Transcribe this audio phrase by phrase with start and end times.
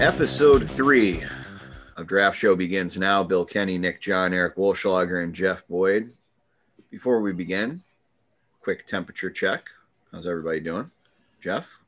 [0.00, 1.24] Episode three
[1.96, 3.22] of Draft Show begins now.
[3.22, 6.12] Bill Kenny, Nick John, Eric Wolschlager, and Jeff Boyd.
[6.90, 7.82] Before we begin,
[8.60, 9.64] quick temperature check.
[10.12, 10.90] How's everybody doing?
[11.40, 11.78] Jeff?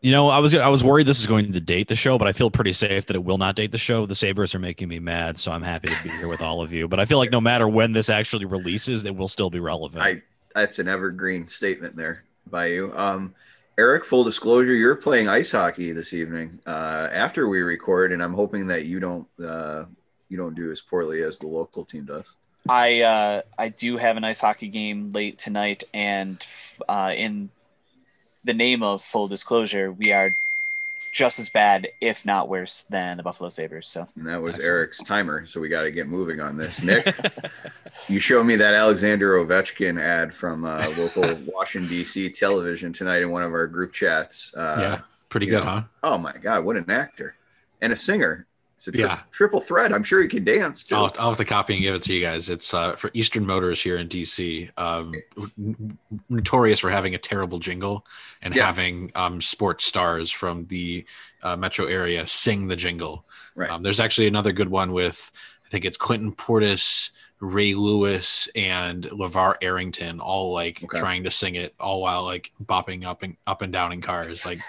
[0.00, 2.26] You know, I was I was worried this is going to date the show, but
[2.26, 4.04] I feel pretty safe that it will not date the show.
[4.04, 6.72] The Sabres are making me mad, so I'm happy to be here with all of
[6.72, 6.88] you.
[6.88, 10.02] But I feel like no matter when this actually releases, it will still be relevant.
[10.02, 12.92] I that's an evergreen statement there by you.
[12.96, 13.34] Um,
[13.78, 18.34] Eric, full disclosure, you're playing ice hockey this evening uh, after we record, and I'm
[18.34, 19.84] hoping that you don't uh,
[20.28, 22.26] you don't do as poorly as the local team does.
[22.68, 26.44] I uh, I do have an ice hockey game late tonight, and
[26.88, 27.50] uh, in
[28.42, 30.30] the name of full disclosure, we are
[31.12, 33.88] just as bad, if not worse, than the Buffalo Sabres.
[33.88, 34.70] So and that was Excellent.
[34.70, 35.46] Eric's timer.
[35.46, 36.82] So we got to get moving on this.
[36.82, 37.14] Nick,
[38.08, 42.30] you showed me that Alexander Ovechkin ad from uh, local Washington D.C.
[42.30, 44.54] television tonight in one of our group chats.
[44.54, 45.70] Uh, yeah, pretty good, know.
[45.70, 45.82] huh?
[46.02, 47.36] Oh my God, what an actor
[47.80, 48.47] and a singer.
[48.78, 49.18] It's a tri- yeah.
[49.32, 49.92] triple threat.
[49.92, 50.94] I'm sure he can dance too.
[50.94, 52.48] I'll, I'll, have to copy and give it to you guys.
[52.48, 54.70] It's uh, for Eastern Motors here in DC.
[54.78, 55.14] Um,
[56.28, 58.06] notorious for having a terrible jingle
[58.40, 58.66] and yeah.
[58.66, 61.04] having um, sports stars from the
[61.42, 63.24] uh, metro area sing the jingle.
[63.56, 63.68] Right.
[63.68, 65.32] Um, there's actually another good one with
[65.66, 71.00] I think it's Clinton Portis, Ray Lewis, and LaVar Arrington, all like okay.
[71.00, 74.46] trying to sing it, all while like bopping up and up and down in cars.
[74.46, 74.60] Like,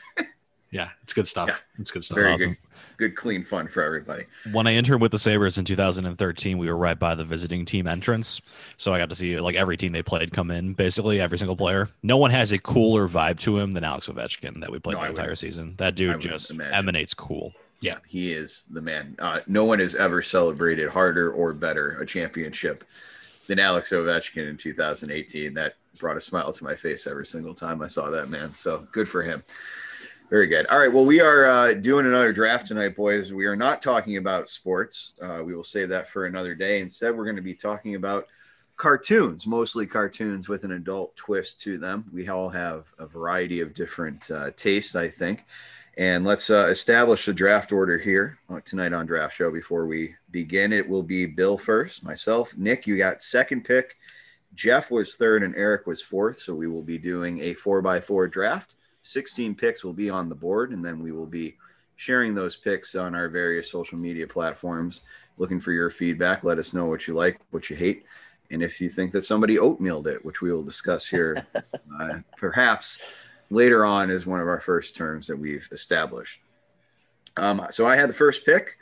[0.70, 1.50] yeah, it's good stuff.
[1.50, 1.56] Yeah.
[1.78, 2.16] It's good stuff.
[2.16, 2.48] Very awesome.
[2.52, 2.71] good
[3.02, 4.24] good, clean fun for everybody.
[4.52, 7.88] When I entered with the Sabres in 2013, we were right by the visiting team
[7.88, 8.40] entrance.
[8.76, 11.56] So I got to see like every team they played come in, basically every single
[11.56, 11.88] player.
[12.04, 15.02] No one has a cooler vibe to him than Alex Ovechkin that we played no,
[15.02, 15.74] the entire season.
[15.78, 16.74] That dude just imagine.
[16.74, 17.52] emanates cool.
[17.80, 19.16] Yeah, he is the man.
[19.18, 22.84] Uh, no one has ever celebrated harder or better a championship
[23.48, 25.54] than Alex Ovechkin in 2018.
[25.54, 28.54] That brought a smile to my face every single time I saw that man.
[28.54, 29.42] So good for him.
[30.32, 30.64] Very good.
[30.68, 30.90] All right.
[30.90, 33.34] Well, we are uh, doing another draft tonight, boys.
[33.34, 35.12] We are not talking about sports.
[35.20, 36.80] Uh, we will save that for another day.
[36.80, 38.28] Instead, we're going to be talking about
[38.78, 42.06] cartoons, mostly cartoons with an adult twist to them.
[42.14, 45.44] We all have a variety of different uh, tastes, I think.
[45.98, 50.14] And let's uh, establish the draft order here uh, tonight on Draft Show before we
[50.30, 50.72] begin.
[50.72, 52.56] It will be Bill first, myself.
[52.56, 53.96] Nick, you got second pick.
[54.54, 56.38] Jeff was third, and Eric was fourth.
[56.38, 58.76] So we will be doing a four by four draft.
[59.02, 61.56] 16 picks will be on the board, and then we will be
[61.96, 65.02] sharing those picks on our various social media platforms.
[65.38, 66.44] Looking for your feedback.
[66.44, 68.04] Let us know what you like, what you hate,
[68.50, 71.46] and if you think that somebody oatmealed it, which we will discuss here
[72.00, 73.00] uh, perhaps
[73.50, 76.40] later on is one of our first terms that we've established.
[77.38, 78.76] Um, so I had the first pick.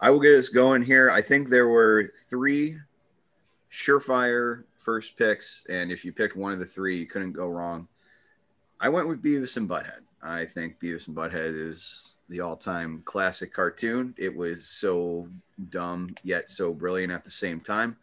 [0.00, 1.10] I will get us going here.
[1.10, 2.78] I think there were three
[3.70, 7.88] surefire first picks, and if you picked one of the three, you couldn't go wrong.
[8.80, 10.00] I went with Beavis and Butthead.
[10.22, 14.14] I think Beavis and Butthead is the all-time classic cartoon.
[14.18, 15.28] It was so
[15.70, 17.96] dumb yet so brilliant at the same time.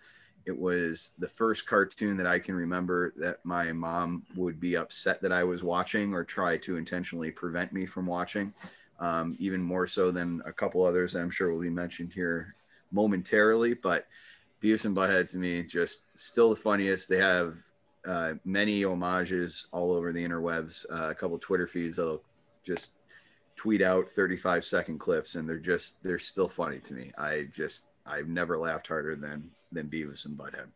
[0.46, 5.22] It was the first cartoon that I can remember that my mom would be upset
[5.22, 8.53] that I was watching or try to intentionally prevent me from watching.
[9.00, 12.56] Um, even more so than a couple others I'm sure will be mentioned here
[12.91, 13.74] momentarily.
[13.74, 14.08] But
[14.62, 17.09] Beavis and Butthead to me just still the funniest.
[17.09, 17.58] They have
[18.05, 20.85] uh, many homages all over the interwebs.
[20.91, 22.23] Uh, a couple Twitter feeds that'll
[22.63, 22.93] just
[23.55, 27.11] tweet out 35 second clips, and they're just they're still funny to me.
[27.17, 30.67] I just I've never laughed harder than than Beavis and Butthead.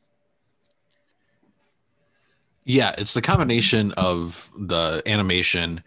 [2.65, 5.83] Yeah, it's the combination of the animation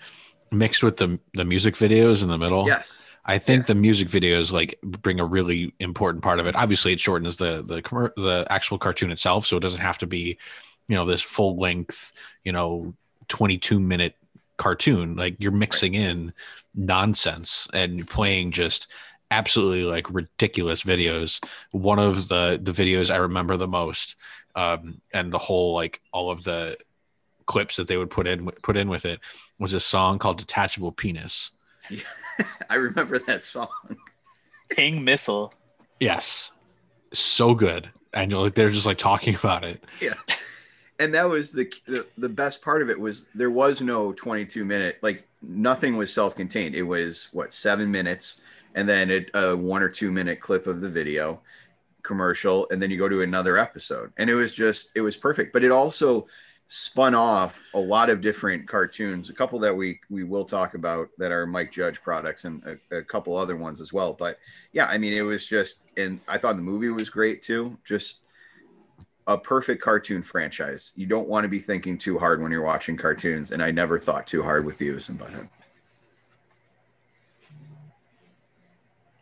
[0.50, 2.66] mixed with the the music videos in the middle.
[2.66, 3.00] Yes.
[3.24, 3.66] I think yeah.
[3.66, 6.56] the music videos like bring a really important part of it.
[6.56, 7.80] Obviously, it shortens the the
[8.16, 10.38] the actual cartoon itself, so it doesn't have to be
[10.92, 12.12] you know this full length
[12.44, 12.92] you know
[13.28, 14.14] 22 minute
[14.58, 16.34] cartoon like you're mixing in
[16.74, 18.88] nonsense and playing just
[19.30, 21.42] absolutely like ridiculous videos.
[21.70, 24.16] One of the the videos i remember the most
[24.54, 26.76] um and the whole like all of the
[27.46, 29.20] clips that they would put in put in with it
[29.58, 31.52] was a song called detachable penis.
[31.88, 32.02] Yeah,
[32.70, 33.68] i remember that song.
[34.68, 35.54] Ping missile.
[35.98, 36.52] Yes.
[37.14, 37.88] So good.
[38.12, 39.82] And you're like they're just like talking about it.
[39.98, 40.12] Yeah
[41.02, 44.64] and that was the, the the best part of it was there was no 22
[44.64, 46.74] minute like nothing was self-contained.
[46.76, 48.40] It was what seven minutes
[48.74, 51.40] and then it, a one or two minute clip of the video
[52.02, 54.12] commercial and then you go to another episode.
[54.16, 55.52] And it was just it was perfect.
[55.52, 56.28] But it also
[56.68, 61.08] spun off a lot of different cartoons a couple that we we will talk about
[61.18, 64.12] that are mike judge products and a, a couple other ones as well.
[64.12, 64.38] But
[64.72, 67.76] yeah i mean it was just and i thought the movie was great too.
[67.84, 68.26] Just
[69.26, 70.92] a perfect cartoon franchise.
[70.96, 73.98] You don't want to be thinking too hard when you're watching cartoons, and I never
[73.98, 75.48] thought too hard with Beavis and Butthead.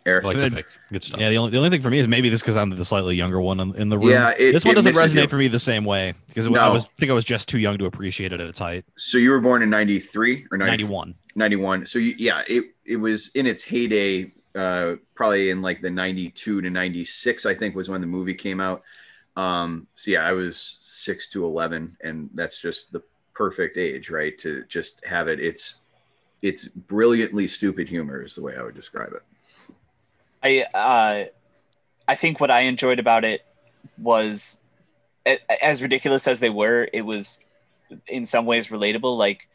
[0.06, 0.24] Eric.
[0.24, 0.52] I like Good.
[0.52, 0.66] the pick.
[0.90, 1.20] Good stuff.
[1.20, 3.16] Yeah, the only, the only thing for me is maybe this because I'm the slightly
[3.16, 4.10] younger one in, in the room.
[4.10, 5.28] Yeah, it- this one it doesn't resonate you.
[5.28, 7.76] for me the same way because I was I think I was just too young
[7.78, 8.84] to appreciate it at its height.
[8.96, 11.14] So you were born in 93 or 91.
[11.36, 11.86] 91.
[11.86, 16.62] So you, yeah, it, it was in its heyday, uh, probably in like the 92
[16.62, 18.82] to 96, I think was when the movie came out.
[19.36, 23.02] Um, so yeah, I was six to 11 and that's just the
[23.34, 24.36] perfect age, right.
[24.38, 25.40] To just have it.
[25.40, 25.80] It's,
[26.42, 29.22] it's brilliantly stupid humor is the way I would describe it.
[30.42, 31.24] I uh,
[32.08, 33.42] I think what I enjoyed about it
[33.98, 34.62] was
[35.60, 37.38] as ridiculous as they were, it was
[38.08, 39.18] in some ways relatable.
[39.18, 39.48] Like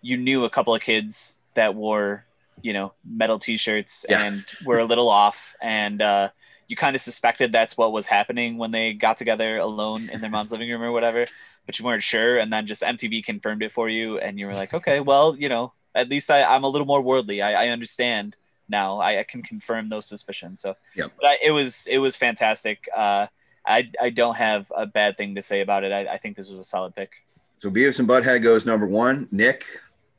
[0.00, 2.24] you knew a couple of kids that wore,
[2.62, 4.22] you know, metal t-shirts Yeah.
[4.24, 6.30] and were a little off and uh
[6.70, 10.30] you kind of suspected that's what was happening when they got together alone in their
[10.30, 11.26] mom's living room or whatever,
[11.66, 14.54] but you weren't sure and then just MTV confirmed it for you and you were
[14.54, 17.42] like, "Okay, well, you know, at least I, I'm a little more worldly.
[17.42, 18.36] I, I understand
[18.68, 18.98] now.
[18.98, 20.60] I, I can confirm those suspicions.
[20.60, 20.76] So
[21.22, 22.88] I, it was it was fantastic.
[22.96, 23.26] Uh,
[23.66, 25.92] I I don't have a bad thing to say about it.
[25.92, 27.10] I, I think this was a solid pick.
[27.58, 29.28] So Beavis and Butthead goes number one.
[29.32, 29.66] Nick,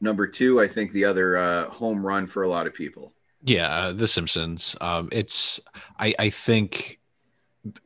[0.02, 0.60] number two.
[0.60, 3.14] I think the other uh, home run for a lot of people.
[3.44, 4.76] Yeah, uh, The Simpsons.
[4.82, 5.60] Um, it's
[6.00, 7.00] I I think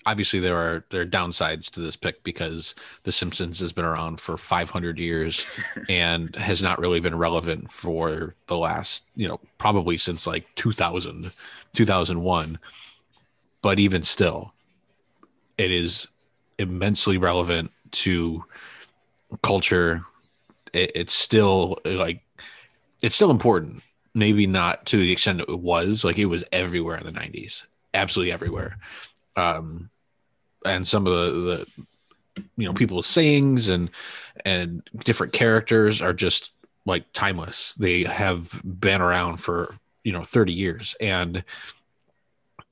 [0.06, 4.22] obviously there are there are downsides to this pick because The Simpsons has been around
[4.22, 5.46] for 500 years
[5.90, 11.31] and has not really been relevant for the last you know probably since like 2000
[11.74, 12.60] 2001
[13.62, 14.54] but even still
[15.57, 16.07] it is
[16.60, 18.44] immensely relevant to
[19.42, 20.06] culture.
[20.74, 22.22] It, it's still like
[23.02, 23.84] it's still important
[24.15, 27.65] maybe not to the extent it was like it was everywhere in the 90s
[27.95, 28.77] absolutely everywhere.
[29.35, 29.89] Um
[30.65, 31.83] and some of the the
[32.57, 33.89] you know people's sayings and
[34.44, 36.51] and different characters are just
[36.85, 37.73] like timeless.
[37.75, 40.95] They have been around for you know 30 years.
[41.00, 41.44] And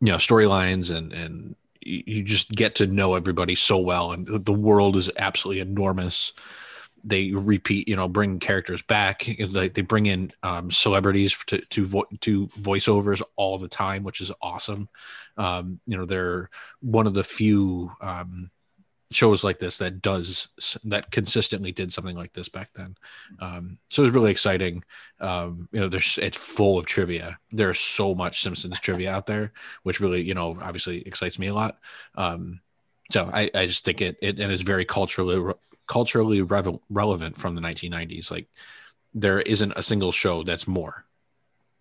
[0.01, 4.11] you know storylines and and you just get to know everybody so well.
[4.11, 6.31] And the world is absolutely enormous
[7.03, 11.85] they repeat you know bring characters back like they bring in um, celebrities to to
[11.85, 14.89] vo- to voiceovers all the time which is awesome.
[15.37, 16.49] Um, you know they're
[16.81, 18.51] one of the few um,
[19.11, 20.47] shows like this that does
[20.85, 22.95] that consistently did something like this back then.
[23.39, 24.83] Um, so it was really exciting.
[25.19, 27.37] Um, you know there's it's full of trivia.
[27.51, 29.53] There's so much simpsons trivia out there
[29.83, 31.79] which really you know obviously excites me a lot.
[32.15, 32.61] Um,
[33.11, 35.53] so I, I just think it, it and it's very culturally
[35.87, 38.47] culturally revel relevant from the 1990s like
[39.13, 41.05] there isn't a single show that's more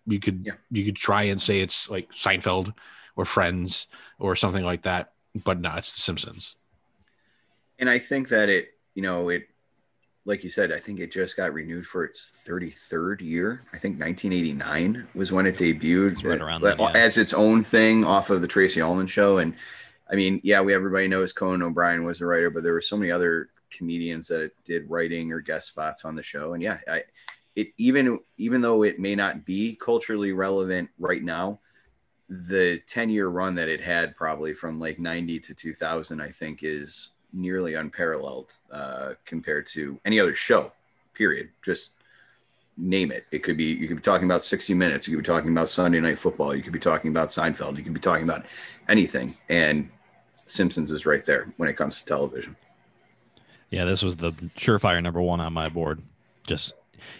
[0.05, 0.53] you could Yeah.
[0.71, 2.73] you could try and say it's like seinfeld
[3.15, 3.87] or friends
[4.19, 5.13] or something like that
[5.43, 6.55] but no it's the simpsons
[7.79, 9.47] And I think that it, you know, it,
[10.25, 13.61] like you said, I think it just got renewed for its 33rd year.
[13.73, 16.91] I think 1989 was when it debuted It's right around then, yeah.
[16.93, 19.39] as its own thing off of the Tracey Ullman show.
[19.39, 19.55] And
[20.09, 22.95] I mean, yeah, we everybody knows Conan O'Brien was a writer, but there were so
[22.95, 26.53] many other comedians that did writing or guest spots on the show.
[26.53, 27.03] And yeah, I,
[27.55, 31.59] it even even though it may not be culturally relevant right now,
[32.29, 36.63] the 10 year run that it had probably from like 90 to 2000, I think
[36.63, 40.71] is nearly unparalleled uh, compared to any other show,
[41.13, 41.49] period.
[41.63, 41.93] Just
[42.77, 43.25] name it.
[43.31, 45.07] It could be, you could be talking about 60 Minutes.
[45.07, 46.55] You could be talking about Sunday Night Football.
[46.55, 47.77] You could be talking about Seinfeld.
[47.77, 48.45] You could be talking about
[48.87, 49.35] anything.
[49.49, 49.89] And
[50.45, 52.55] Simpsons is right there when it comes to television.
[53.73, 55.99] Yeah, this was the surefire number one on my board.
[56.45, 56.75] Just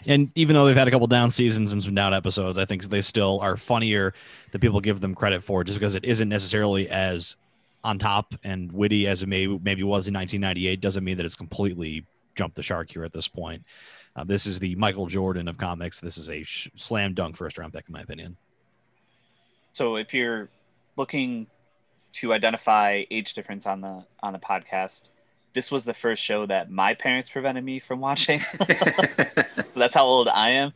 [0.05, 2.83] and even though they've had a couple down seasons and some down episodes, I think
[2.85, 4.13] they still are funnier
[4.51, 7.37] than people give them credit for, just because it isn't necessarily as
[7.83, 10.79] on top and witty as it may maybe was in 1998.
[10.79, 12.05] Doesn't mean that it's completely
[12.35, 13.63] jumped the shark here at this point.
[14.15, 15.99] Uh, this is the Michael Jordan of comics.
[15.99, 18.37] This is a sh- slam dunk first round pick, in my opinion.
[19.71, 20.49] So if you're
[20.97, 21.47] looking
[22.13, 25.09] to identify age difference on the on the podcast,
[25.53, 28.39] this was the first show that my parents prevented me from watching.
[28.57, 30.73] so that's how old I am.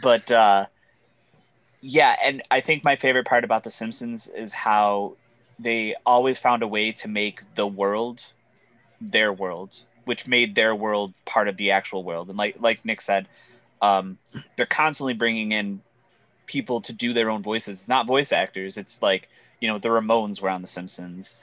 [0.00, 0.66] But uh,
[1.80, 5.16] yeah, and I think my favorite part about The Simpsons is how
[5.58, 8.26] they always found a way to make the world
[9.00, 12.28] their world, which made their world part of the actual world.
[12.28, 13.26] And like like Nick said,
[13.82, 14.18] um,
[14.56, 15.80] they're constantly bringing in
[16.46, 17.80] people to do their own voices.
[17.80, 18.76] It's not voice actors.
[18.76, 19.28] It's like
[19.60, 21.36] you know the Ramones were on The Simpsons.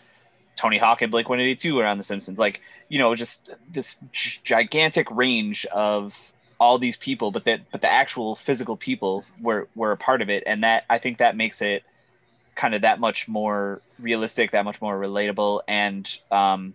[0.58, 2.38] Tony Hawk and Blink 182 were on The Simpsons.
[2.38, 7.90] Like, you know, just this gigantic range of all these people, but that but the
[7.90, 11.62] actual physical people were were a part of it, and that I think that makes
[11.62, 11.84] it
[12.56, 16.74] kind of that much more realistic, that much more relatable, and um,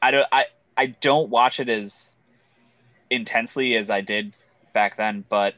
[0.00, 2.16] I don't I I don't watch it as
[3.10, 4.36] intensely as I did
[4.72, 5.54] back then, but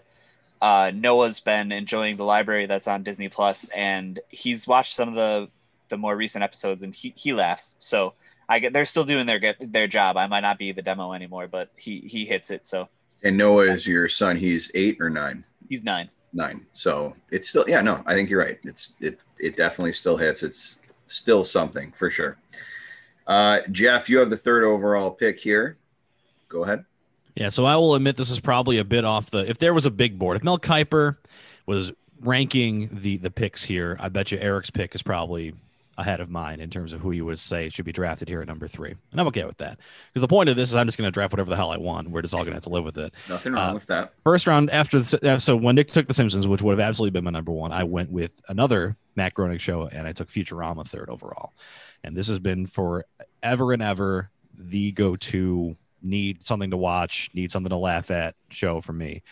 [0.62, 5.14] uh, Noah's been enjoying the library that's on Disney Plus, and he's watched some of
[5.14, 5.48] the
[5.92, 7.76] the more recent episodes, and he he laughs.
[7.78, 8.14] So
[8.48, 10.16] I get they're still doing their get their job.
[10.16, 12.66] I might not be the demo anymore, but he he hits it.
[12.66, 12.88] So
[13.22, 14.36] And Noah is your son.
[14.36, 15.44] He's eight or nine.
[15.68, 16.08] he's nine.
[16.32, 16.66] Nine.
[16.72, 18.58] So it's still yeah, no, I think you're right.
[18.64, 20.42] It's it it definitely still hits.
[20.42, 22.38] It's still something for sure.
[23.26, 25.76] Uh Jeff, you have the third overall pick here.
[26.48, 26.84] Go ahead.
[27.34, 29.48] Yeah, so I will admit this is probably a bit off the.
[29.48, 31.16] If there was a big board, if Mel Kiper
[31.64, 35.54] was ranking the the picks here, I bet you Eric's pick is probably
[35.98, 38.48] ahead of mine in terms of who you would say should be drafted here at
[38.48, 40.96] number three, and I'm okay with that because the point of this is I'm just
[40.96, 42.10] going to draft whatever the hell I want.
[42.10, 43.12] We're just all going to have to live with it.
[43.28, 44.14] Nothing wrong Uh, with that.
[44.24, 47.24] First round after the, so when Nick took The Simpsons, which would have absolutely been
[47.24, 51.10] my number one, I went with another Matt Groening show, and I took Futurama third
[51.10, 51.52] overall.
[52.02, 53.04] And this has been for
[53.42, 58.80] ever and ever the go-to need something to watch, need something to laugh at show
[58.80, 59.22] for me.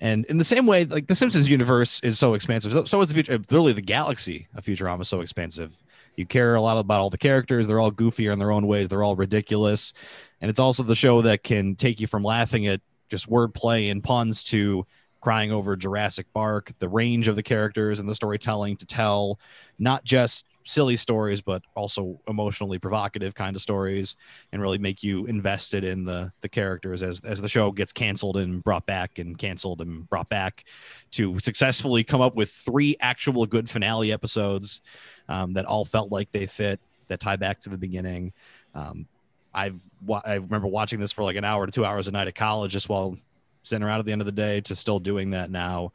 [0.00, 3.08] And in the same way, like the Simpsons universe is so expansive, so, so is
[3.08, 3.38] the future.
[3.38, 5.76] Literally, the galaxy of Futurama is so expansive.
[6.16, 7.66] You care a lot about all the characters.
[7.66, 8.88] They're all goofy in their own ways.
[8.88, 9.92] They're all ridiculous,
[10.40, 14.02] and it's also the show that can take you from laughing at just wordplay and
[14.02, 14.86] puns to
[15.20, 16.72] crying over Jurassic Bark.
[16.78, 19.40] The range of the characters and the storytelling to tell
[19.78, 24.16] not just silly stories, but also emotionally provocative kind of stories,
[24.52, 28.36] and really make you invested in the the characters as as the show gets canceled
[28.36, 30.64] and brought back and canceled and brought back
[31.12, 34.80] to successfully come up with three actual good finale episodes
[35.28, 38.32] um, that all felt like they fit that tie back to the beginning.
[38.74, 39.06] Um,
[39.54, 39.80] I've
[40.24, 42.72] I remember watching this for like an hour to two hours a night at college,
[42.72, 43.16] just while
[43.62, 45.92] sitting around at the end of the day, to still doing that now.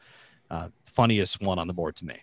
[0.50, 2.16] Uh, funniest one on the board to me.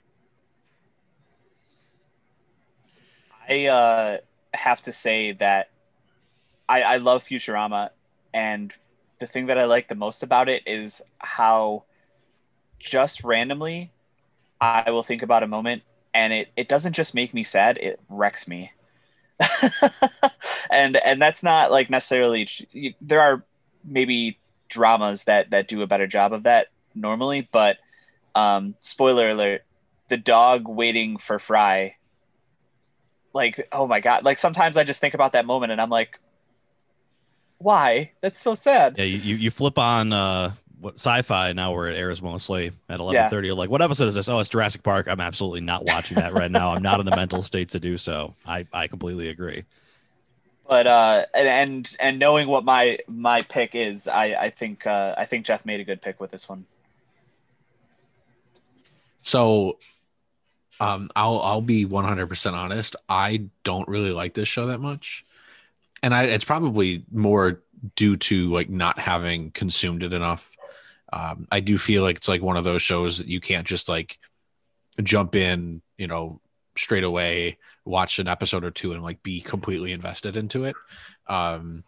[3.48, 4.18] I uh,
[4.54, 5.70] have to say that
[6.68, 7.90] I, I love Futurama,
[8.34, 8.72] and
[9.20, 11.84] the thing that I like the most about it is how
[12.78, 13.92] just randomly
[14.60, 15.82] I will think about a moment,
[16.16, 18.72] and it, it doesn't just make me sad; it wrecks me.
[20.70, 22.48] and and that's not like necessarily.
[23.00, 23.44] There are
[23.84, 27.76] maybe dramas that that do a better job of that normally, but
[28.34, 29.62] um, spoiler alert:
[30.08, 31.96] the dog waiting for Fry
[33.36, 36.18] like oh my god like sometimes i just think about that moment and i'm like
[37.58, 41.88] why that's so sad Yeah, you, you, you flip on uh, what Syfy now where
[41.88, 43.50] it airs mostly at eleven thirty.
[43.52, 44.28] Like, what episode is this?
[44.28, 45.06] Oh, it's Jurassic Bark.
[45.08, 46.72] I'm absolutely not watching that right now.
[46.74, 48.34] I'm not in the mental state to do so.
[48.46, 49.64] I I completely agree.
[50.68, 55.14] but uh and and, and knowing what my my pick is i i think uh
[55.16, 56.66] i think jeff made a good pick with this one
[59.22, 59.78] So
[60.80, 62.96] um I'll I'll be 100% honest.
[63.08, 65.24] I don't really like this show that much.
[66.02, 67.62] And I it's probably more
[67.94, 70.55] due to like not having consumed it enough.
[71.16, 73.88] Um I do feel like it's like one of those shows that you can't just
[73.88, 74.18] like
[75.02, 76.40] jump in, you know,
[76.76, 80.76] straight away, watch an episode or two and like be completely invested into it.
[81.26, 81.84] Um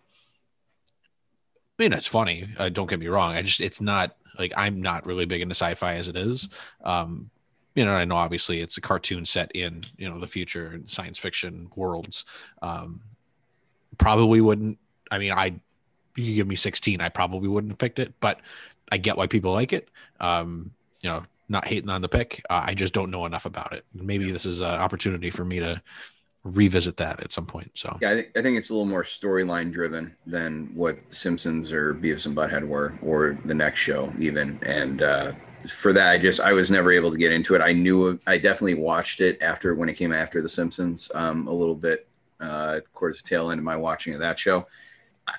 [1.79, 2.49] I mean, it's funny.
[2.57, 3.37] Uh, don't get me wrong.
[3.37, 6.49] I just, it's not like I'm not really big into sci-fi as it is.
[6.83, 7.31] Um,
[7.75, 10.91] you know, I know obviously it's a cartoon set in you know the future and
[10.91, 12.25] science fiction worlds.
[12.63, 13.01] Um,
[13.99, 14.79] probably wouldn't.
[15.11, 15.55] I mean, I
[16.17, 18.41] you give me 16, I probably wouldn't have picked it, but
[18.91, 19.89] I get why people like it.
[20.21, 22.43] Um, you know, not hating on the pick.
[22.51, 23.85] Uh, I just don't know enough about it.
[23.95, 25.81] Maybe this is an opportunity for me to
[26.45, 27.71] revisit that at some point.
[27.75, 31.73] So Yeah, I think I think it's a little more storyline driven than what Simpsons
[31.73, 34.59] or Beavis and Butthead were, or the next show even.
[34.63, 35.33] And uh,
[35.69, 37.61] for that, I just I was never able to get into it.
[37.61, 41.53] I knew I definitely watched it after when it came after the Simpsons um, a
[41.53, 42.07] little bit
[42.41, 44.67] uh, towards the tail end of my watching of that show.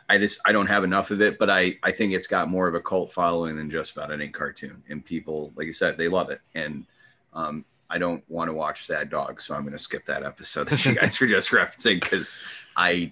[0.09, 2.67] I- just I don't have enough of it, but I I think it's got more
[2.67, 6.07] of a cult following than just about any cartoon, and people like you said they
[6.07, 6.85] love it and.
[7.33, 10.67] Um, I don't want to watch Sad Dog, so I'm going to skip that episode
[10.67, 12.37] that you guys were just referencing because
[12.77, 13.11] I,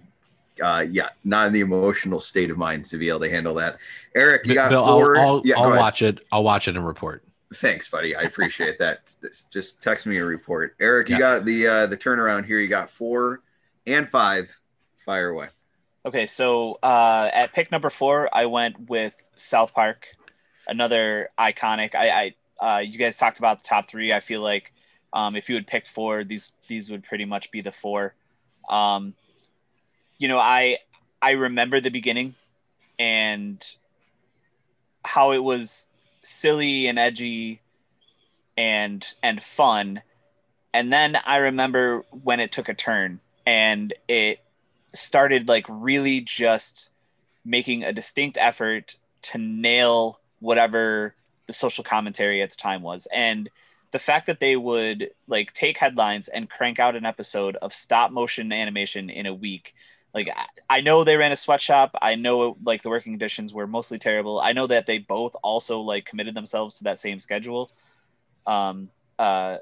[0.62, 3.78] uh, yeah, not in the emotional state of mind to be able to handle that.
[4.16, 5.18] Eric, you got Bill, four.
[5.18, 6.20] I'll, I'll, yeah, I'll watch it.
[6.32, 7.24] I'll watch it and report.
[7.56, 8.16] Thanks, buddy.
[8.16, 9.16] I appreciate that.
[9.52, 10.76] Just text me a report.
[10.80, 11.20] Eric, you Yeah.
[11.22, 12.60] got the uh, the turnaround here.
[12.60, 13.42] You got four
[13.88, 14.60] and five.
[15.06, 15.48] Fire away.
[16.06, 20.08] Okay, so uh, at pick number four, I went with South Park,
[20.68, 21.96] another iconic.
[21.96, 24.14] I, I uh, you guys talked about the top three.
[24.14, 24.74] I feel like
[25.14, 28.14] um, if you had picked four, these these would pretty much be the four.
[28.70, 29.16] Um,
[30.18, 30.78] you know, I
[31.22, 32.36] I remember the beginning
[32.98, 33.64] and
[35.04, 35.88] how it was
[36.24, 37.62] silly and edgy
[38.58, 40.02] and and fun,
[40.74, 44.40] and then I remember when it took a turn and it
[44.94, 46.90] started like really just
[47.46, 51.16] making a distinct effort to nail whatever
[51.48, 53.50] the social commentary at the time was, and
[53.92, 58.12] the fact that they would like take headlines and crank out an episode of stop
[58.12, 59.74] motion animation in a week.
[60.14, 60.30] Like
[60.70, 61.96] I know they ran a sweatshop.
[62.02, 64.40] I know like the working conditions were mostly terrible.
[64.40, 67.70] I know that they both also like committed themselves to that same schedule.
[68.46, 68.90] Um,
[69.20, 69.58] uh,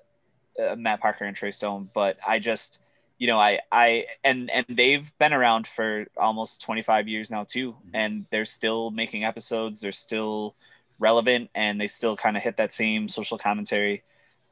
[0.60, 2.80] uh Matt Parker and Trey Stone, but I just
[3.18, 7.72] you know, I, I, and, and they've been around for almost 25 years now too.
[7.72, 7.90] Mm-hmm.
[7.94, 9.80] And they're still making episodes.
[9.80, 10.56] They're still
[11.00, 14.04] relevant and they still kind of hit that same social commentary.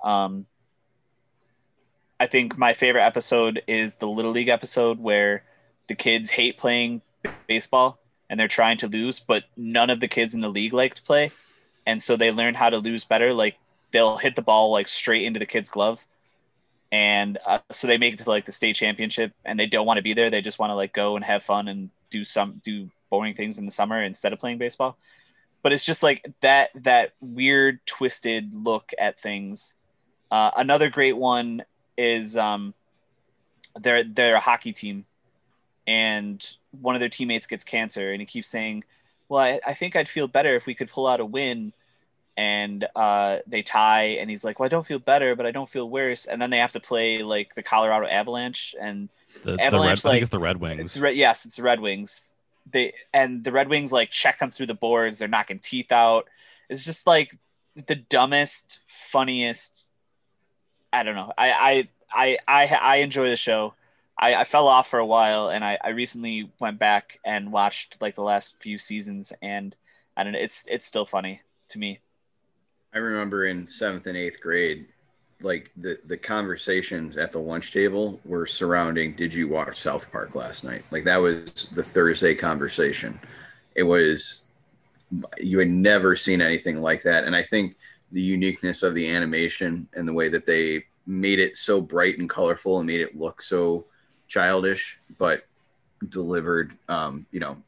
[0.03, 0.45] Um,
[2.19, 5.43] I think my favorite episode is the Little League episode where
[5.87, 7.01] the kids hate playing
[7.47, 10.95] baseball and they're trying to lose, but none of the kids in the league like
[10.95, 11.31] to play.
[11.85, 13.33] And so they learn how to lose better.
[13.33, 13.57] Like
[13.91, 16.05] they'll hit the ball like straight into the kid's glove
[16.93, 19.97] and uh, so they make it to like the state championship and they don't want
[19.97, 20.29] to be there.
[20.29, 23.57] They just want to like go and have fun and do some do boring things
[23.57, 24.95] in the summer instead of playing baseball.
[25.63, 29.73] But it's just like that that weird twisted look at things.
[30.29, 31.63] Uh, another great one
[31.97, 32.75] is um
[33.81, 35.05] they're they're a hockey team
[35.87, 36.45] and
[36.79, 38.83] one of their teammates gets cancer and he keeps saying
[39.29, 41.73] well I, I think i'd feel better if we could pull out a win
[42.35, 45.69] and uh, they tie and he's like well i don't feel better but i don't
[45.69, 46.25] feel worse.
[46.25, 49.09] And then they have to play like the colorado avalanche and
[49.43, 50.95] the, avalanche the red, like, i think it's the red wings.
[50.95, 52.33] it's yes it's the red wings.
[52.71, 56.27] They and the red wings like check them through the boards they're knocking teeth out.
[56.69, 57.37] It's just like
[57.75, 59.91] the dumbest funniest
[60.91, 61.33] i don't know.
[61.37, 63.73] I i i i, I enjoy the show.
[64.17, 67.97] I, I fell off for a while and I, I recently went back and watched
[67.99, 69.75] like the last few seasons and
[70.15, 71.99] I don't know it's it's still funny to me.
[72.93, 74.87] I remember in seventh and eighth grade,
[75.41, 80.35] like the the conversations at the lunch table were surrounding did you watch South Park
[80.35, 80.83] last night?
[80.91, 83.19] Like that was the Thursday conversation.
[83.75, 84.45] It was
[85.39, 87.25] you had never seen anything like that.
[87.25, 87.75] And I think
[88.11, 92.29] the uniqueness of the animation and the way that they made it so bright and
[92.29, 93.85] colorful and made it look so
[94.27, 95.43] childish, but
[96.09, 97.61] delivered um, you know,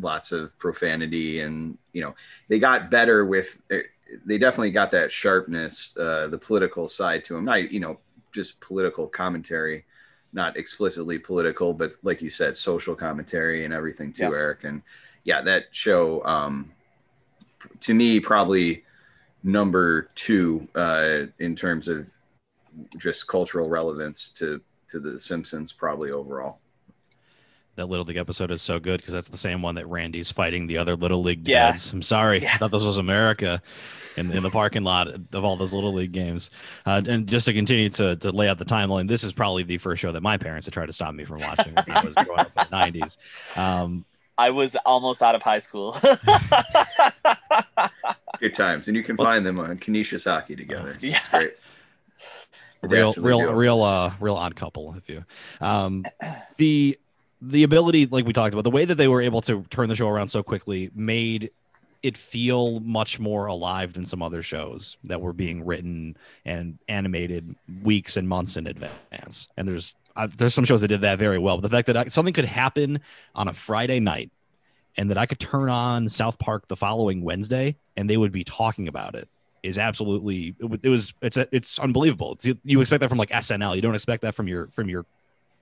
[0.00, 2.14] lots of profanity and you know,
[2.48, 3.60] they got better with
[4.24, 7.44] they definitely got that sharpness, uh, the political side to them.
[7.44, 7.98] Not you know
[8.32, 9.84] just political commentary,
[10.32, 14.30] not explicitly political, but like you said, social commentary and everything too, yeah.
[14.30, 14.64] Eric.
[14.64, 14.82] And
[15.24, 16.72] yeah, that show um,
[17.80, 18.84] to me probably
[19.42, 22.08] number two uh, in terms of
[22.98, 26.58] just cultural relevance to to the Simpsons, probably overall
[27.80, 30.66] that little league episode is so good because that's the same one that Randy's fighting
[30.66, 31.88] the other little league dads.
[31.88, 31.96] Yeah.
[31.96, 32.52] I'm sorry, yeah.
[32.54, 33.62] I thought this was America,
[34.16, 36.50] in, in the parking lot of all those little league games.
[36.84, 39.78] Uh, and just to continue to, to lay out the timeline, this is probably the
[39.78, 42.14] first show that my parents had tried to stop me from watching when I was
[42.14, 43.16] growing up in the '90s.
[43.56, 44.04] Um,
[44.36, 45.96] I was almost out of high school.
[48.40, 50.90] Good times, and you can find them on Canisius Hockey together.
[50.90, 51.20] It's, yeah.
[51.30, 51.52] great.
[52.82, 54.94] Real, real, real, uh, real odd couple.
[54.96, 55.24] If you,
[55.60, 56.06] um,
[56.56, 56.98] the
[57.42, 59.94] the ability, like we talked about, the way that they were able to turn the
[59.94, 61.50] show around so quickly made
[62.02, 67.54] it feel much more alive than some other shows that were being written and animated
[67.82, 69.48] weeks and months in advance.
[69.56, 71.56] And there's uh, there's some shows that did that very well.
[71.56, 73.00] But the fact that I, something could happen
[73.34, 74.30] on a Friday night
[74.96, 78.44] and that I could turn on South Park the following Wednesday and they would be
[78.44, 79.28] talking about it
[79.62, 82.38] is absolutely it, was it's it's unbelievable.
[82.42, 83.76] It's, you expect that from like SNL.
[83.76, 85.04] You don't expect that from your from your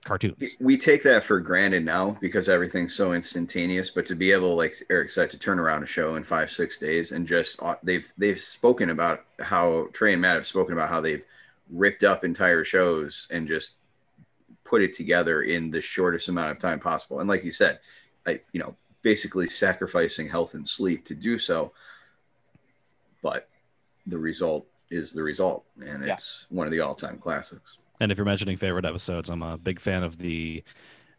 [0.05, 0.57] cartoons.
[0.59, 3.91] We take that for granted now because everything's so instantaneous.
[3.91, 6.77] But to be able, like Eric said, to turn around a show in five six
[6.77, 10.89] days and just uh, they've they've spoken about how Trey and Matt have spoken about
[10.89, 11.23] how they've
[11.69, 13.77] ripped up entire shows and just
[14.63, 17.19] put it together in the shortest amount of time possible.
[17.19, 17.79] And like you said,
[18.25, 21.71] I you know basically sacrificing health and sleep to do so.
[23.21, 23.49] But
[24.07, 26.55] the result is the result, and it's yeah.
[26.55, 27.78] one of the all-time classics.
[27.99, 30.63] And if you're mentioning favorite episodes, I'm a big fan of the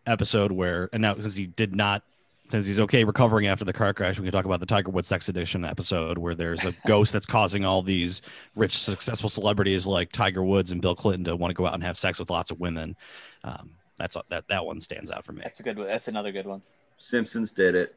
[0.07, 2.03] episode where, and now since he did not,
[2.49, 5.07] since he's okay recovering after the car crash, we can talk about the Tiger Woods
[5.07, 8.23] Sex Edition episode where there's a ghost that's causing all these
[8.57, 11.83] rich, successful celebrities like Tiger Woods and Bill Clinton to want to go out and
[11.85, 12.97] have sex with lots of women.
[13.45, 15.43] Um, that's that that one stands out for me.
[15.43, 15.87] That's a good one.
[15.87, 16.63] That's another good one.
[16.97, 17.95] Simpsons did it.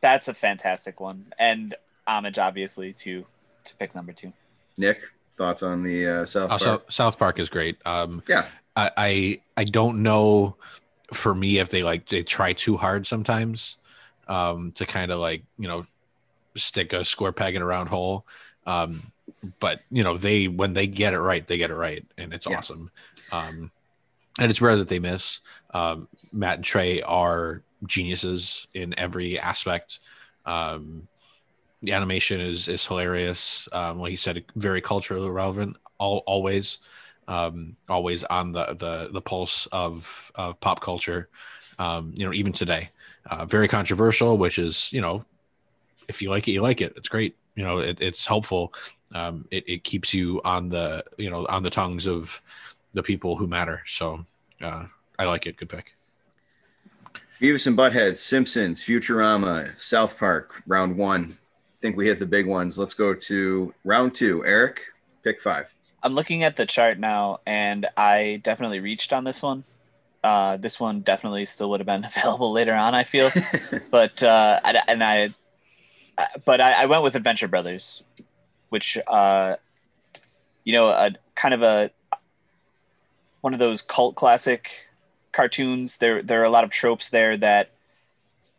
[0.00, 1.74] That's a fantastic one, and
[2.06, 3.24] homage obviously to
[3.64, 4.32] to pick number two.
[4.78, 5.00] Nick
[5.32, 6.60] thoughts on the uh, South Park?
[6.60, 7.78] South, South Park is great.
[7.84, 10.56] Um, yeah, I, I, I don't know
[11.12, 13.76] for me if they like they try too hard sometimes
[14.28, 15.86] um, to kind of like you know
[16.56, 18.26] stick a square peg in a round hole.
[18.66, 19.12] Um,
[19.60, 22.46] but you know they when they get it right, they get it right, and it's
[22.46, 22.58] yeah.
[22.58, 22.90] awesome.
[23.30, 23.70] Um,
[24.38, 25.40] and it's rare that they miss.
[25.74, 29.98] Um, Matt and Trey are geniuses in every aspect.
[30.46, 31.08] Um,
[31.82, 33.68] the animation is is hilarious.
[33.72, 35.76] Um, like you said, very culturally relevant.
[35.98, 36.78] All, always,
[37.28, 41.28] um, always on the the the pulse of of pop culture.
[41.78, 42.90] Um, you know, even today,
[43.26, 44.38] uh, very controversial.
[44.38, 45.24] Which is, you know,
[46.08, 46.94] if you like it, you like it.
[46.96, 47.36] It's great.
[47.56, 48.72] You know, it, it's helpful.
[49.14, 52.40] Um, it, it keeps you on the you know on the tongues of
[52.94, 53.82] the people who matter.
[53.86, 54.24] So
[54.60, 54.84] uh,
[55.18, 55.56] I like it.
[55.56, 55.94] Good pick.
[57.40, 61.38] Beavis and Butthead, Simpsons, Futurama, South Park, round one.
[61.82, 62.78] I think we hit the big ones.
[62.78, 64.46] Let's go to round two.
[64.46, 64.82] Eric,
[65.24, 65.74] pick five.
[66.00, 69.64] I'm looking at the chart now, and I definitely reached on this one.
[70.22, 72.94] Uh, this one definitely still would have been available later on.
[72.94, 73.32] I feel,
[73.90, 75.34] but uh, and I,
[76.44, 78.04] but I, I, went with Adventure Brothers,
[78.68, 79.56] which uh,
[80.62, 81.90] you know, a kind of a
[83.40, 84.86] one of those cult classic
[85.32, 85.96] cartoons.
[85.96, 87.70] There there are a lot of tropes there that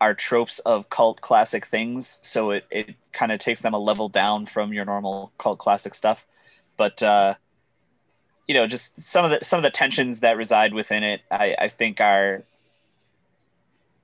[0.03, 2.19] are tropes of cult classic things.
[2.23, 5.95] So it, it kind of takes them a level down from your normal cult classic
[5.95, 6.25] stuff.
[6.75, 7.35] But uh,
[8.45, 11.55] you know, just some of the some of the tensions that reside within it, I,
[11.57, 12.43] I think are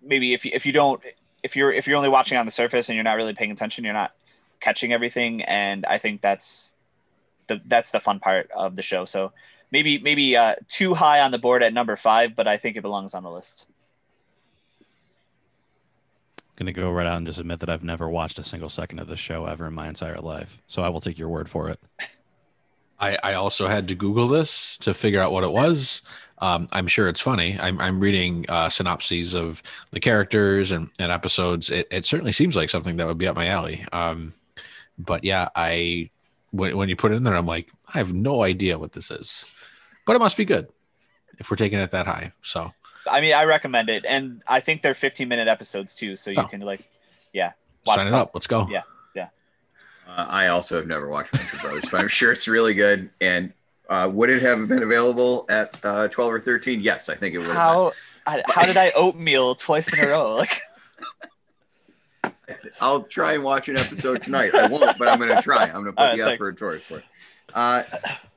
[0.01, 1.01] maybe if you, if you don't
[1.43, 3.83] if you're if you're only watching on the surface and you're not really paying attention,
[3.83, 4.13] you're not
[4.61, 5.43] catching everything.
[5.43, 6.77] And I think that's
[7.47, 9.03] the that's the fun part of the show.
[9.03, 9.33] So
[9.69, 12.83] maybe maybe uh, too high on the board at number five, but I think it
[12.83, 13.65] belongs on the list.
[16.59, 19.07] Gonna go right out and just admit that I've never watched a single second of
[19.07, 20.59] this show ever in my entire life.
[20.67, 21.79] So I will take your word for it.
[22.99, 26.01] I, I also had to Google this to figure out what it was.
[26.39, 27.57] Um, I'm sure it's funny.
[27.57, 31.69] I'm, I'm reading uh, synopses of the characters and, and episodes.
[31.69, 33.85] It, it certainly seems like something that would be up my alley.
[33.93, 34.33] Um,
[34.97, 36.09] but yeah, I
[36.51, 39.11] when, when you put it in there, I'm like, I have no idea what this
[39.11, 39.45] is
[40.09, 40.67] but it must be good
[41.37, 42.33] if we're taking it that high.
[42.41, 42.71] So,
[43.11, 46.37] I mean, I recommend it, and I think they're 15 minute episodes too, so you
[46.39, 46.43] oh.
[46.43, 46.81] can like,
[47.33, 48.31] yeah, sign it up.
[48.33, 48.67] Let's go.
[48.69, 48.83] Yeah,
[49.15, 49.29] yeah.
[50.07, 53.09] Uh, I also have never watched Venture Brothers, but I'm sure it's really good.
[53.21, 53.53] And
[53.89, 56.81] uh, would it have been available at uh, 12 or 13?
[56.81, 57.47] Yes, I think it would.
[57.47, 57.93] How
[58.25, 60.35] how did I oatmeal twice in a row?
[60.35, 60.61] Like.
[62.81, 64.55] I'll try and watch an episode tonight.
[64.55, 65.65] I won't, but I'm going to try.
[65.65, 67.03] I'm going to put right, the effort towards for it.
[67.53, 67.83] Uh,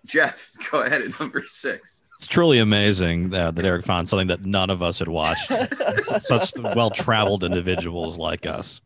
[0.04, 2.01] Jeff, go ahead at number six.
[2.22, 5.50] It's truly amazing that, that Eric found something that none of us had watched.
[6.20, 8.80] Such well traveled individuals like us.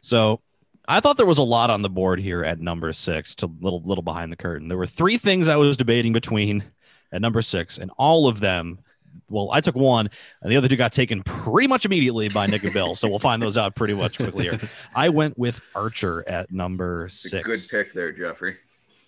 [0.00, 0.40] So
[0.88, 3.80] I thought there was a lot on the board here at number six, to little
[3.84, 4.66] little behind the curtain.
[4.66, 6.64] There were three things I was debating between
[7.12, 8.80] at number six, and all of them.
[9.28, 10.10] Well, I took one,
[10.42, 12.96] and the other two got taken pretty much immediately by Nick and Bill.
[12.96, 14.58] So we'll find those out pretty much quickly here.
[14.96, 17.46] I went with Archer at number six.
[17.46, 18.56] Good pick there, Jeffrey.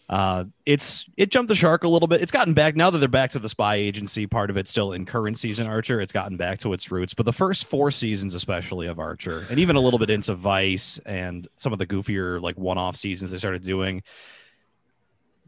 [0.08, 2.20] Uh, it's it jumped the shark a little bit.
[2.20, 4.68] It's gotten back now that they're back to the spy agency part of it.
[4.68, 7.12] Still in current season Archer, it's gotten back to its roots.
[7.12, 10.98] But the first four seasons, especially of Archer, and even a little bit into Vice
[11.06, 14.04] and some of the goofier like one-off seasons they started doing,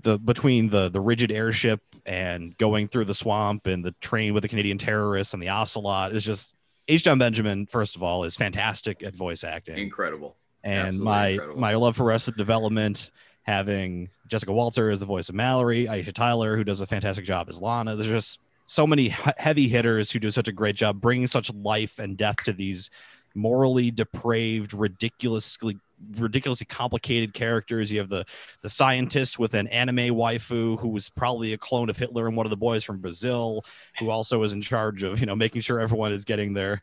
[0.00, 4.42] the between the the rigid airship and going through the swamp and the train with
[4.42, 6.52] the Canadian terrorists and the ocelot is just
[6.88, 7.04] H.
[7.04, 7.66] Jon Benjamin.
[7.66, 9.78] First of all, is fantastic at voice acting.
[9.78, 10.36] Incredible.
[10.64, 11.60] And Absolutely my incredible.
[11.60, 13.10] my love for Arrested Development
[13.48, 17.48] having Jessica Walter as the voice of Mallory, Aisha Tyler, who does a fantastic job
[17.48, 17.96] as Lana.
[17.96, 21.98] There's just so many heavy hitters who do such a great job bringing such life
[21.98, 22.90] and death to these
[23.34, 25.78] morally depraved, ridiculously
[26.18, 27.90] ridiculously complicated characters.
[27.90, 28.26] You have the
[28.60, 32.44] the scientist with an anime waifu who was probably a clone of Hitler and one
[32.44, 33.64] of the boys from Brazil,
[33.98, 36.82] who also is in charge of you know making sure everyone is getting their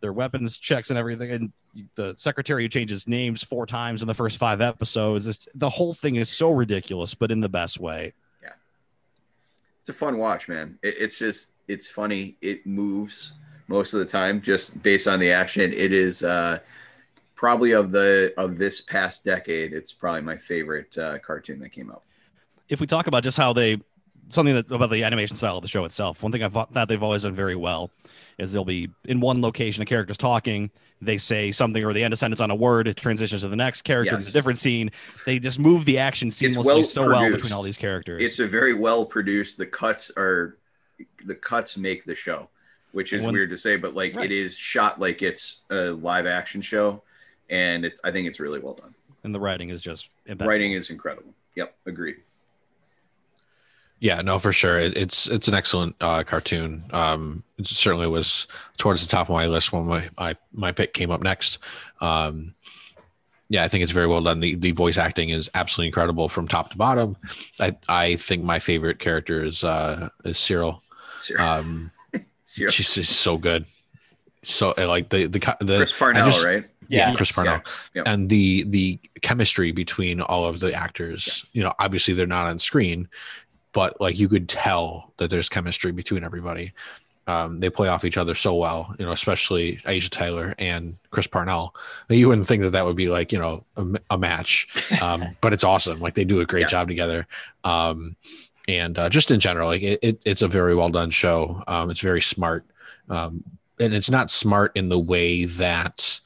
[0.00, 1.30] their weapons checks and everything.
[1.30, 1.52] And
[1.94, 5.48] the secretary changes names four times in the first five episodes.
[5.54, 8.12] The whole thing is so ridiculous, but in the best way.
[8.42, 8.50] Yeah,
[9.80, 10.78] it's a fun watch, man.
[10.82, 12.36] It, it's just it's funny.
[12.40, 13.32] It moves
[13.68, 15.72] most of the time, just based on the action.
[15.72, 16.60] It is uh,
[17.34, 19.72] probably of the of this past decade.
[19.72, 22.02] It's probably my favorite uh, cartoon that came out.
[22.68, 23.80] If we talk about just how they
[24.28, 27.02] something that about the animation style of the show itself, one thing I've thought they've
[27.02, 27.90] always done very well
[28.38, 30.70] is they'll be in one location, the character's talking,
[31.00, 33.56] they say something or the end of sentence on a word, it transitions to the
[33.56, 34.22] next character, yes.
[34.22, 34.90] it's a different scene.
[35.24, 37.22] They just move the action seamlessly well so produced.
[37.22, 38.22] well between all these characters.
[38.22, 39.58] It's a very well produced.
[39.58, 40.56] The cuts are
[41.24, 42.48] the cuts make the show,
[42.92, 44.26] which is when, weird to say, but like right.
[44.26, 47.02] it is shot like it's a live action show,
[47.50, 48.94] and it, I think it's really well done.
[49.24, 50.50] And the writing is just impeccable.
[50.50, 51.34] writing is incredible.
[51.56, 52.16] Yep, agreed.
[53.98, 54.78] Yeah, no, for sure.
[54.78, 56.84] It, it's it's an excellent uh, cartoon.
[56.92, 60.92] Um, it certainly was towards the top of my list when my my, my pick
[60.92, 61.58] came up next.
[62.00, 62.54] Um,
[63.48, 64.40] yeah, I think it's very well done.
[64.40, 67.16] The the voice acting is absolutely incredible from top to bottom.
[67.58, 70.82] I I think my favorite character is uh, is Cyril.
[71.18, 71.42] Cyril.
[71.42, 71.90] Um,
[72.44, 72.72] Cyril.
[72.72, 73.64] She's just so good.
[74.42, 76.64] So like the the the Chris Parnell, just, right?
[76.88, 77.14] Yeah.
[77.14, 77.62] Chris Parnell,
[77.94, 78.02] Yeah.
[78.06, 81.46] and the the chemistry between all of the actors.
[81.52, 83.08] You know, obviously they're not on screen,
[83.76, 86.72] but like you could tell that there's chemistry between everybody.
[87.26, 91.26] Um, they play off each other so well, you know, especially Aisha Tyler and Chris
[91.26, 91.74] Parnell.
[92.08, 94.66] You wouldn't think that that would be like, you know, a, a match,
[95.02, 96.00] um, but it's awesome.
[96.00, 96.68] Like they do a great Yeah.
[96.68, 97.26] job together.
[97.64, 98.16] Um,
[98.66, 101.62] and uh, just in general, like it, it, it's a very well done show.
[101.66, 102.64] Um, it's very smart.
[103.10, 103.44] Um,
[103.78, 106.20] and it's not smart in the way that,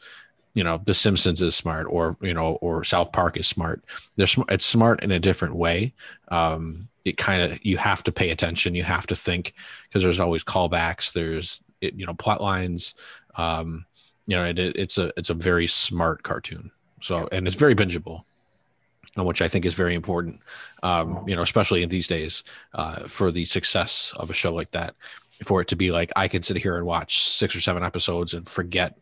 [0.54, 3.84] you know, The Simpsons is smart or, you know, or South Park is smart.
[4.16, 5.92] They're sm- it's smart in a different way.
[6.28, 8.74] Um, it kind of, you have to pay attention.
[8.74, 9.54] You have to think
[9.88, 11.12] because there's always callbacks.
[11.12, 12.94] There's, it, you know, plot lines.
[13.36, 13.86] Um,
[14.26, 16.70] you know, it, it's a, it's a very smart cartoon.
[17.00, 18.24] So, and it's very bingeable,
[19.16, 20.40] uh, which I think is very important.
[20.82, 22.42] Um, you know, especially in these days,
[22.74, 24.94] uh, for the success of a show like that,
[25.44, 28.34] for it to be like I can sit here and watch six or seven episodes
[28.34, 28.98] and forget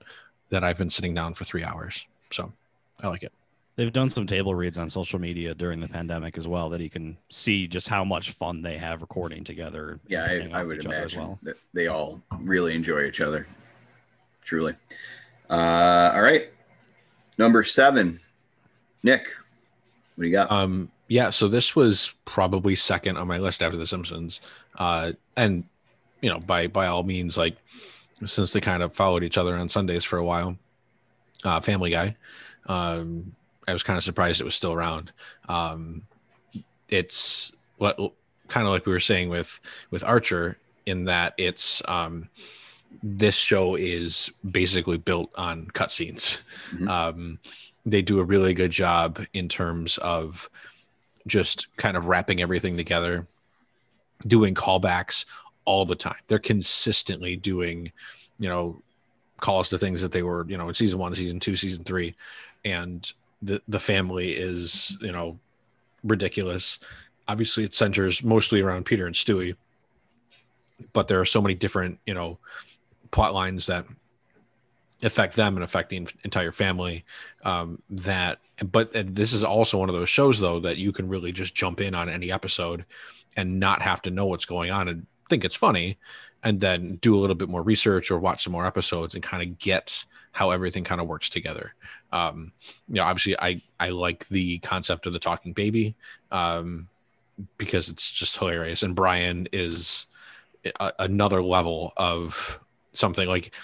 [0.51, 2.07] that I've been sitting down for three hours.
[2.31, 2.53] So,
[3.01, 3.33] I like it.
[3.77, 6.91] They've done some table reads on social media during the pandemic as well that you
[6.91, 10.01] can see just how much fun they have recording together.
[10.09, 13.47] Yeah, I, I would each other as imagine that they all really enjoy each other.
[14.43, 14.75] Truly.
[15.49, 16.49] Uh, all right.
[17.39, 18.19] Number seven,
[19.05, 19.29] Nick.
[20.17, 20.51] What do you got?
[20.51, 24.41] Um, yeah, so this was probably second on my list after The Simpsons,
[24.77, 25.63] uh, and
[26.21, 27.57] you know, by by all means, like
[28.25, 30.57] since they kind of followed each other on Sundays for a while,
[31.45, 32.17] uh, Family Guy.
[32.67, 33.35] Um,
[33.67, 35.13] I was kind of surprised it was still around.
[35.49, 36.03] Um,
[36.89, 37.97] it's what
[38.49, 42.29] kind of like we were saying with with Archer in that it's um,
[43.03, 46.41] this show is basically built on cutscenes.
[46.73, 46.89] Mhm.
[46.89, 47.39] Um,
[47.85, 50.49] they do a really good job in terms of
[51.27, 53.27] just kind of wrapping everything together,
[54.27, 55.27] doing callbacks
[55.69, 56.17] all the time.
[56.29, 57.93] They're consistently doing,
[58.39, 58.81] you know,
[59.37, 62.15] calls to things that they were, you know, in season one, season two, season three,
[62.65, 65.39] and the the family is, you know,
[66.03, 66.79] ridiculous.
[67.29, 69.57] Obviously, it centers mostly around Peter and Stewie,
[70.95, 72.39] but there are so many different, you know,
[73.11, 73.85] plot lines that
[75.03, 77.05] affect them and affect the entire family
[77.45, 78.39] um, that
[78.73, 81.83] but this is also one of those shows though that you can really just jump
[81.83, 82.87] in on any episode
[83.37, 85.99] and not have to know what's going on and think it's funny
[86.45, 89.43] and then do a little bit more research or watch some more episodes and kind
[89.43, 91.75] of get how everything kind of works together.
[92.13, 92.53] Um
[92.89, 95.95] you know obviously i i like the concept of the talking baby
[96.31, 96.89] um
[97.57, 98.83] because it's just hilarious.
[98.83, 100.07] And brian is
[100.81, 102.61] a, another level of
[102.93, 103.55] something like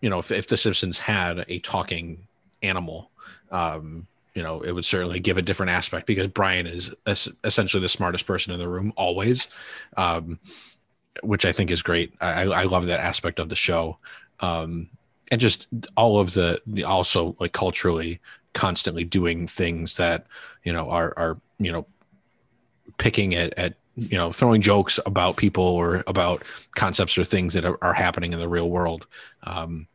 [0.00, 2.26] you know if, if the simpsons had a talking
[2.62, 3.10] animal
[3.50, 7.80] um you know it would certainly give a different aspect because brian is es- essentially
[7.80, 9.48] the smartest person in the room always.
[9.96, 10.38] Um
[11.22, 12.12] which i think is great.
[12.20, 13.98] I i love that aspect of the show.
[14.40, 14.90] Um
[15.30, 18.20] and just all of the, the also like culturally
[18.52, 20.26] constantly doing things that
[20.64, 21.86] you know are are you know
[22.98, 26.44] picking at, at you know throwing jokes about people or about
[26.74, 29.06] concepts or things that are, are happening in the real world.
[29.44, 29.86] Um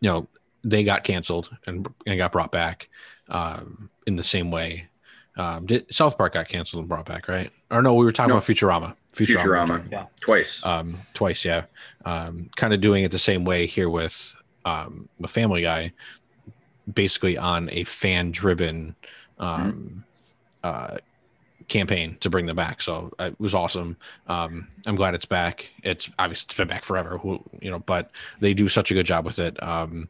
[0.00, 0.28] you know
[0.66, 2.88] they got canceled and, and got brought back
[3.28, 4.88] um in the same way
[5.36, 8.30] um did south park got canceled and brought back right or no we were talking
[8.30, 8.36] No.
[8.38, 9.88] about futurama Futurama.
[9.92, 10.06] Yeah.
[10.18, 10.60] Twice.
[10.66, 11.66] um, twice, yeah.
[12.04, 15.92] Um, kind of doing it the same way here with um, a Family Guy,
[16.92, 18.96] basically on a fan-driven
[19.38, 20.02] um,
[20.64, 20.96] uh,
[21.68, 22.82] campaign to bring them back.
[22.82, 23.96] So uh, it was awesome.
[24.26, 25.70] Um, I'm glad it's back.
[25.84, 29.06] It's obviously it's been back forever, who, you know, but they do such a good
[29.06, 29.62] job with it.
[29.62, 30.08] Um,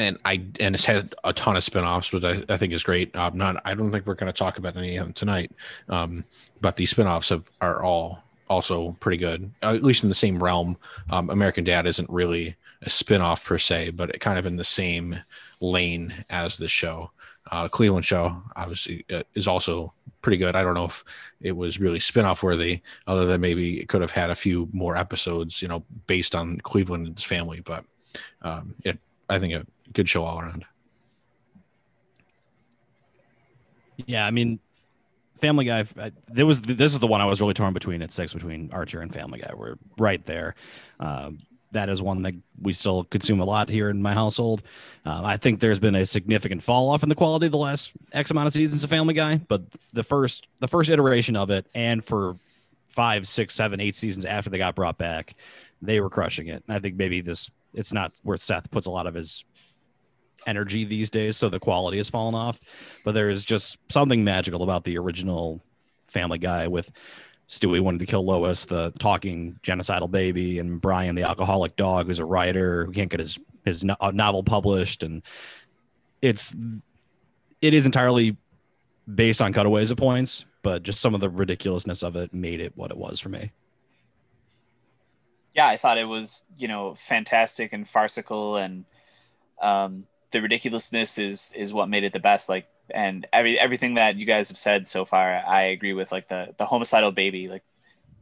[0.00, 3.14] and I and it's had a ton of spin-offs, which I, I think is great.
[3.14, 5.52] Um, not I don't think we're going to talk about any of them tonight.
[5.88, 6.24] Um,
[6.60, 10.76] but the spin-offs have, are all also pretty good at least in the same realm
[11.10, 14.64] um, american dad isn't really a spin-off per se but it kind of in the
[14.64, 15.16] same
[15.60, 17.08] lane as the show
[17.52, 21.04] uh, cleveland show obviously uh, is also pretty good i don't know if
[21.40, 24.96] it was really spin-off worthy other than maybe it could have had a few more
[24.96, 27.84] episodes you know based on cleveland and his family but
[28.42, 30.64] um, it, i think a good show all around
[34.06, 34.60] Yeah, I mean,
[35.40, 35.84] Family Guy.
[35.98, 38.70] I- There was this is the one I was really torn between at six between
[38.72, 39.52] Archer and Family Guy.
[39.54, 40.54] We're right there.
[40.98, 41.38] Um,
[41.72, 44.62] that is one that we still consume a lot here in my household.
[45.04, 48.30] Um, I think there's been a significant fall off in the quality the last X
[48.30, 52.04] amount of seasons of Family Guy, but the first the first iteration of it, and
[52.04, 52.36] for
[52.88, 55.34] five, six, seven, eight seasons after they got brought back,
[55.80, 56.64] they were crushing it.
[56.66, 59.44] And I think maybe this it's not where Seth puts a lot of his
[60.46, 62.60] energy these days, so the quality has fallen off.
[63.04, 65.62] But there is just something magical about the original
[66.04, 66.90] Family Guy with
[67.48, 72.20] Stewie wanting to kill Lois, the talking genocidal baby, and Brian, the alcoholic dog, who's
[72.20, 75.22] a writer who can't get his his no- uh, novel published, and
[76.22, 76.54] it's
[77.60, 78.36] it is entirely
[79.12, 82.72] based on cutaways of points, but just some of the ridiculousness of it made it
[82.76, 83.50] what it was for me.
[85.54, 88.84] Yeah, I thought it was you know fantastic and farcical, and
[89.60, 92.48] um, the ridiculousness is is what made it the best.
[92.48, 96.12] Like and every everything that you guys have said so far, I agree with.
[96.12, 97.62] Like the the homicidal baby, like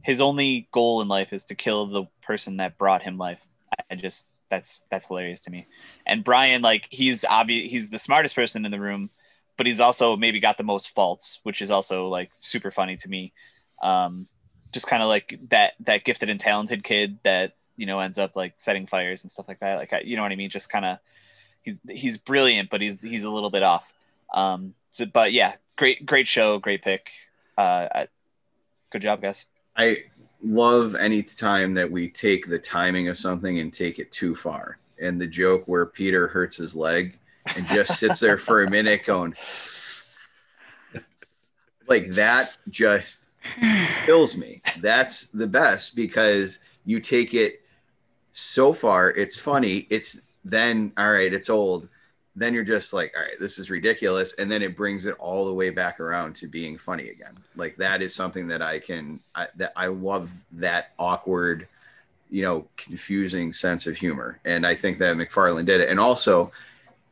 [0.01, 3.45] his only goal in life is to kill the person that brought him life.
[3.89, 5.67] I just that's that's hilarious to me.
[6.05, 9.09] And Brian, like he's obvious, he's the smartest person in the room,
[9.57, 13.09] but he's also maybe got the most faults, which is also like super funny to
[13.09, 13.33] me.
[13.81, 14.27] Um,
[14.71, 18.35] just kind of like that that gifted and talented kid that you know ends up
[18.35, 19.77] like setting fires and stuff like that.
[19.77, 20.49] Like you know what I mean?
[20.49, 20.97] Just kind of
[21.61, 23.93] he's he's brilliant, but he's he's a little bit off.
[24.33, 27.09] Um, so, but yeah, great great show, great pick.
[27.57, 28.05] Uh,
[28.91, 29.45] good job, guys.
[29.75, 30.03] I
[30.41, 34.77] love any time that we take the timing of something and take it too far.
[35.01, 37.17] And the joke where Peter hurts his leg
[37.55, 39.33] and just sits there for a minute going
[41.89, 43.27] like that just
[44.05, 44.61] kills me.
[44.79, 47.61] That's the best because you take it
[48.29, 49.87] so far, it's funny.
[49.89, 51.89] It's then all right, it's old
[52.39, 54.33] then you're just like, all right, this is ridiculous.
[54.35, 57.37] And then it brings it all the way back around to being funny again.
[57.55, 61.67] Like that is something that I can, I, that I love that awkward,
[62.29, 64.39] you know, confusing sense of humor.
[64.45, 65.89] And I think that MacFarlane did it.
[65.89, 66.51] And also,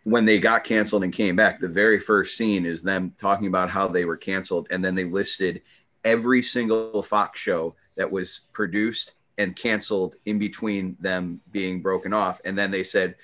[0.04, 3.70] when they got canceled and came back, the very first scene is them talking about
[3.70, 4.68] how they were canceled.
[4.72, 5.62] And then they listed
[6.06, 12.42] every single Fox show that was produced and canceled in between them being broken off.
[12.46, 13.16] And then they said,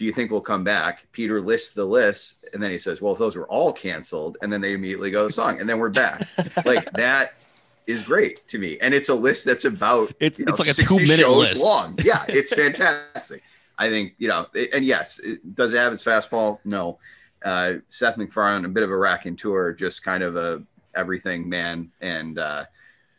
[0.00, 1.06] do you think we'll come back?
[1.12, 4.50] Peter lists the list, and then he says, well, if those were all canceled, and
[4.50, 6.26] then they immediately go to the song, and then we're back.
[6.64, 7.34] like that
[7.86, 10.70] is great to me, and it's a list that's about it's, you know, it's like
[10.70, 11.98] a two minute list long.
[12.02, 13.42] Yeah, it's fantastic.
[13.76, 16.60] I think you know, and yes, it, does it have its fastball?
[16.64, 16.98] No.
[17.44, 20.62] Uh, Seth MacFarlane, a bit of a racking tour, just kind of a
[20.94, 22.64] everything man, and uh,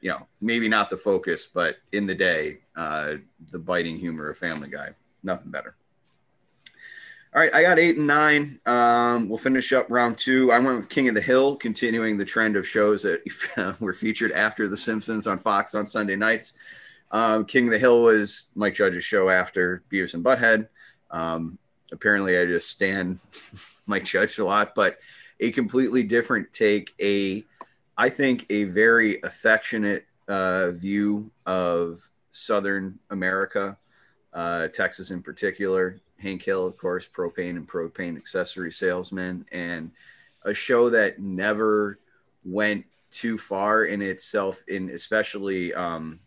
[0.02, 3.16] you know, maybe not the focus, but in the day, uh,
[3.52, 4.90] the biting humor of Family Guy,
[5.24, 5.76] nothing better.
[7.34, 8.60] All right, I got eight and nine.
[8.66, 10.52] Um, we'll finish up round two.
[10.52, 13.22] I went with King of the Hill, continuing the trend of shows that
[13.80, 16.54] were featured after The Simpsons on Fox on Sunday nights.
[17.10, 20.68] Um, King of the Hill was Mike Judge's show after Beavis and Butthead.
[21.10, 21.58] Um,
[21.94, 23.22] apparently, I just stand
[23.88, 24.98] Mike Judge a lot, but
[25.40, 26.94] a completely different take.
[27.00, 27.46] A,
[28.02, 33.78] I think, a very affectionate uh, view of Southern America,
[34.34, 36.00] uh, Texas in particular.
[36.18, 39.92] Hank Hill, of course, propane and propane accessory salesman, and
[40.42, 42.00] a show that never
[42.44, 46.20] went too far in itself, in especially um,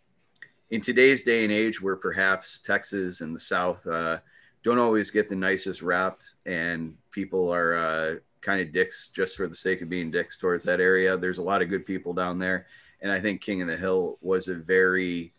[0.69, 4.19] in today's day and age, where perhaps Texas and the South uh,
[4.63, 9.47] don't always get the nicest rap, and people are uh, kind of dicks just for
[9.47, 11.17] the sake of being dicks towards that area.
[11.17, 12.67] There's a lot of good people down there,
[13.01, 15.33] and I think King of the Hill was a very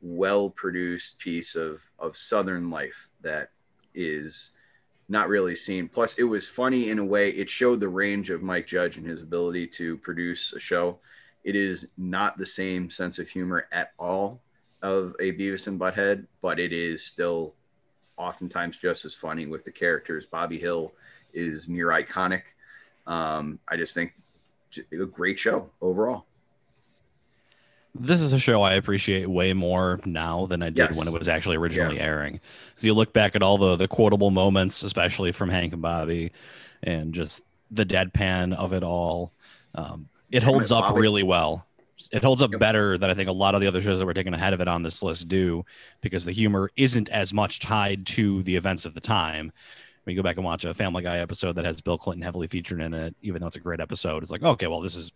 [0.00, 3.50] well produced piece of of Southern life that
[3.94, 4.52] is
[5.08, 5.88] not really seen.
[5.88, 7.30] Plus, it was funny in a way.
[7.30, 11.00] It showed the range of Mike Judge and his ability to produce a show.
[11.44, 14.40] It is not the same sense of humor at all
[14.80, 17.54] of a Beavis and Butthead, but it is still
[18.16, 20.26] oftentimes just as funny with the characters.
[20.26, 20.92] Bobby Hill
[21.32, 22.42] is near iconic.
[23.06, 24.14] Um, I just think
[24.92, 26.26] a great show overall
[27.94, 30.96] this is a show I appreciate way more now than I did yes.
[30.96, 32.04] when it was actually originally yeah.
[32.04, 32.40] airing.
[32.76, 36.32] So you look back at all the the quotable moments, especially from Hank and Bobby,
[36.82, 39.32] and just the deadpan of it all.
[39.74, 41.00] Um, it holds up Bobby.
[41.00, 41.66] really well.
[42.10, 42.60] It holds up yep.
[42.60, 44.60] better than I think a lot of the other shows that were taken ahead of
[44.60, 45.64] it on this list do,
[46.00, 49.52] because the humor isn't as much tied to the events of the time.
[50.04, 52.48] When you go back and watch a Family Guy episode that has Bill Clinton heavily
[52.48, 55.12] featured in it, even though it's a great episode, it's like, okay, well, this is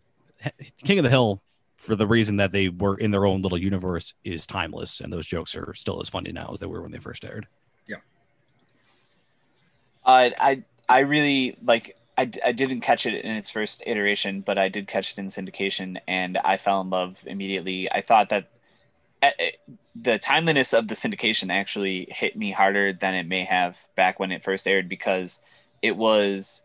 [0.85, 1.43] King of the Hill
[1.77, 5.27] for the reason that they were in their own little universe is timeless, and those
[5.27, 7.47] jokes are still as funny now as they were when they first aired.
[7.87, 7.97] Yeah.
[10.05, 11.97] Uh, I I really like.
[12.19, 15.29] I, I didn't catch it in its first iteration, but I did catch it in
[15.29, 17.93] syndication, and I fell in love immediately.
[17.93, 18.49] I thought that
[19.23, 23.79] Uh, uh, the timeliness of the syndication actually hit me harder than it may have
[23.97, 25.41] back when it first aired because
[25.83, 26.63] it was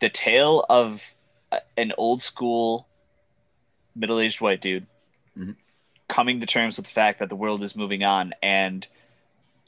[0.00, 1.14] the tale of
[1.50, 2.86] uh, an old school
[3.96, 4.86] middle aged white dude
[5.36, 5.52] mm-hmm.
[6.08, 8.86] coming to terms with the fact that the world is moving on and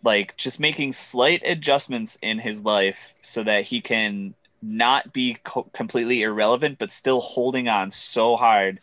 [0.02, 5.68] like just making slight adjustments in his life so that he can not be co-
[5.72, 8.78] completely irrelevant but still holding on so hard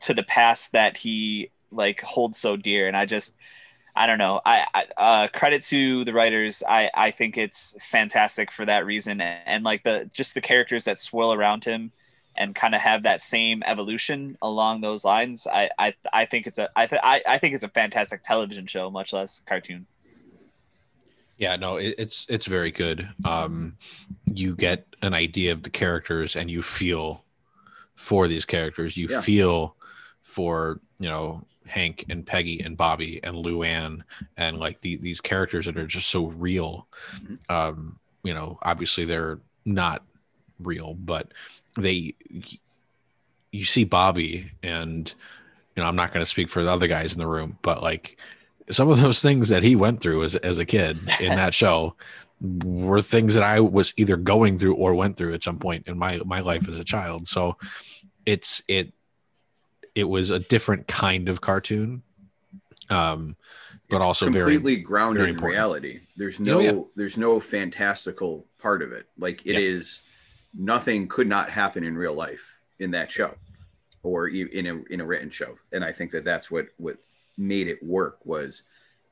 [0.00, 3.38] to the past that he like hold so dear and i just
[3.94, 4.40] I don't know.
[4.46, 6.62] I, I uh, credit to the writers.
[6.66, 10.84] I I think it's fantastic for that reason, and, and like the just the characters
[10.86, 11.92] that swirl around him,
[12.36, 15.46] and kind of have that same evolution along those lines.
[15.46, 18.66] I I, I think it's a I, th- I I think it's a fantastic television
[18.66, 19.86] show, much less cartoon.
[21.38, 23.08] Yeah, no, it, it's it's very good.
[23.24, 23.76] Um,
[24.26, 27.24] you get an idea of the characters, and you feel
[27.96, 28.96] for these characters.
[28.96, 29.20] You Yeah.
[29.22, 29.76] feel
[30.22, 34.02] for you know Hank and Peggy and Bobby and Luann
[34.36, 36.86] and like the, these characters that are just so real.
[37.16, 37.38] Mhm.
[37.48, 40.04] Um, you know, obviously they're not
[40.60, 41.32] real, but
[41.78, 42.14] they
[43.52, 45.14] you see Bobby and
[45.74, 47.82] you know, I'm not going to speak for the other guys in the room, but
[47.82, 48.18] like
[48.70, 51.96] some of those things that he went through as as a kid in that show
[52.64, 55.98] were things that I was either going through or went through at some point in
[55.98, 57.28] my my life as a child.
[57.28, 57.56] So
[58.26, 58.92] it's it
[59.94, 62.02] it was a different kind of cartoon.
[62.90, 63.36] Um
[63.88, 66.00] but It's also very completely grounded very in reality.
[66.16, 66.80] There's Oh, no yeah.
[66.96, 69.06] there's no fantastical part of it.
[69.18, 70.02] Like it is,
[70.54, 70.64] Yeah.
[70.64, 73.34] nothing could not happen in real life in that show,
[74.02, 75.58] or in a in a written show.
[75.72, 76.96] And I think that that's what what
[77.36, 78.62] made it work was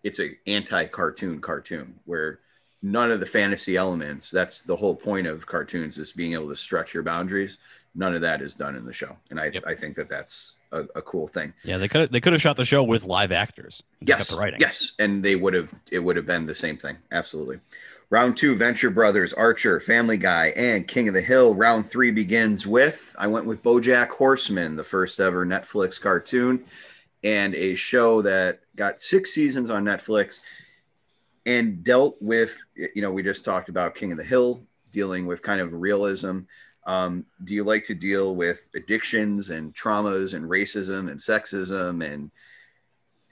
[0.02, 2.40] it's a anti cartoon cartoon where
[2.82, 4.30] none of the fantasy elements.
[4.30, 7.58] That's the whole point of cartoons is being able to stretch your boundaries.
[7.94, 9.64] None of that is done in the show, and I Yep.
[9.66, 11.52] I think that that's a, a cool thing.
[11.64, 13.82] Yeah, they could they could have shot the show with live actors.
[14.00, 14.60] Yes, the writing.
[14.60, 15.74] yes, and they would have.
[15.90, 16.98] It would have been the same thing.
[17.10, 17.60] Absolutely.
[18.10, 21.54] Round two: Venture Brothers, Archer, Family Guy, and King of the Hill.
[21.54, 26.64] Round three begins with I went with BoJack Horseman, the first ever Netflix cartoon,
[27.22, 30.40] and a show that got six seasons on Netflix
[31.46, 32.56] and dealt with.
[32.74, 36.40] You know, we just talked about King of the Hill, dealing with kind of realism.
[36.84, 42.30] Um, do you like to deal with addictions and traumas and racism and sexism and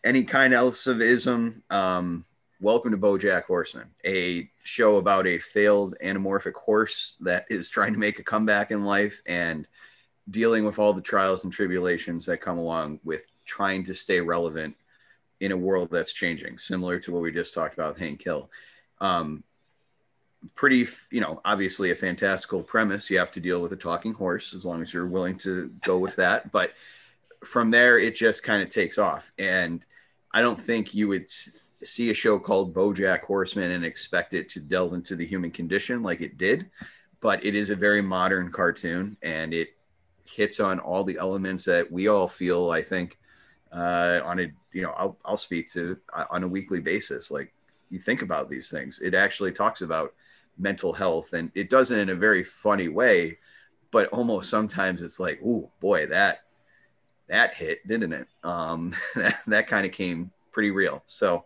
[0.05, 2.25] any kind else of ism, um,
[2.61, 7.99] welcome to BoJack Horseman, a show about a failed anamorphic horse that is trying to
[7.99, 9.67] make a comeback in life and
[10.31, 14.77] dealing with all the trials and tribulations that come along with trying to stay relevant
[15.41, 18.51] in a world that's changing, similar to what we just talked about with Hank Hill.
[19.01, 19.43] Um,
[20.55, 23.11] pretty, you know, obviously a fantastical premise.
[23.11, 25.99] You have to deal with a talking horse as long as you're willing to go
[25.99, 26.51] with that.
[26.53, 26.73] But
[27.45, 29.31] from there, it just kind of takes off.
[29.39, 29.85] And
[30.33, 31.29] I don't think you would
[31.83, 36.03] see a show called BoJack Horseman and expect it to delve into the human condition
[36.03, 36.71] like it did.
[37.21, 39.77] But it is a very modern cartoon, and it
[40.25, 42.71] hits on all the elements that we all feel.
[42.71, 43.19] I think
[43.73, 47.31] uh, on a you know I'll I'll speak to uh, on a weekly basis.
[47.31, 47.53] Like
[47.91, 50.15] you think about these things, it actually talks about
[50.59, 53.39] mental health, and it does it in a very funny way.
[53.91, 56.41] But almost sometimes it's like, oh boy, that
[57.29, 58.29] that hit, didn't it?
[58.43, 61.03] Um, that, that kind of came pretty real.
[61.07, 61.45] So,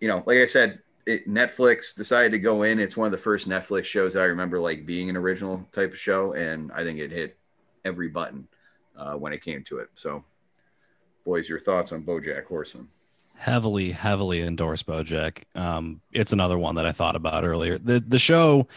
[0.00, 2.78] you know, like I said, it, Netflix decided to go in.
[2.78, 5.98] It's one of the first Netflix shows I remember like being an original type of
[5.98, 7.36] show, and I think it hit
[7.84, 8.46] every button
[8.96, 9.88] uh, when it came to it.
[9.94, 10.24] So,
[11.24, 12.88] boys, your thoughts on BoJack Horseman?
[13.42, 18.18] Heavily heavily endorse bojack um it's another one that i thought about earlier the the
[18.18, 18.68] show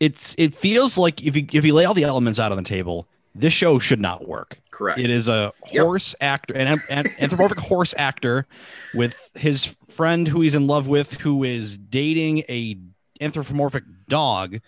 [0.00, 2.64] it's it feels like if you if you lay all the elements out on the
[2.64, 4.98] table this show should not work Correct.
[4.98, 5.84] it is a Yep.
[5.84, 8.46] horse actor an, an anthropomorphic horse actor
[8.94, 12.78] with his friend who he's in love with who is dating a
[13.20, 14.60] anthropomorphic dog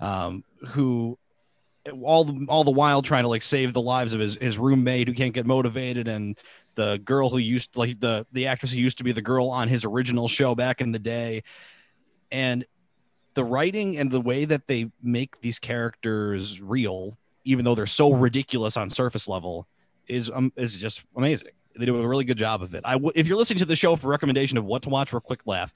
[0.00, 1.16] um who
[2.02, 5.06] all the all the while trying to like save the lives of his his roommate
[5.06, 6.36] who can't get motivated and
[6.78, 9.66] the girl who used like the the actress who used to be the girl on
[9.66, 11.42] his original show back in the day.
[12.30, 12.64] And
[13.34, 18.12] the writing and the way that they make these characters real even though they're so
[18.12, 19.66] ridiculous on surface level
[20.06, 21.48] is um, is just amazing.
[21.76, 22.82] They do a really good job of it.
[22.84, 25.16] I w- if you're listening to the show for recommendation of what to watch for
[25.16, 25.74] a quick laugh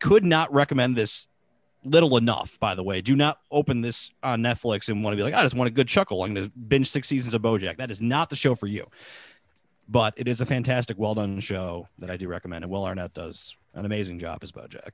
[0.00, 1.28] could not recommend this
[1.84, 3.02] little enough by the way.
[3.02, 5.72] Do not open this on netflix and want to be like i just want a
[5.72, 6.24] good chuckle.
[6.24, 7.76] I'm going to binge six seasons of bojack.
[7.76, 8.88] That is not the show for you
[9.90, 13.12] but it is a fantastic well done show that i do recommend and will arnett
[13.12, 14.92] does an amazing job as bojack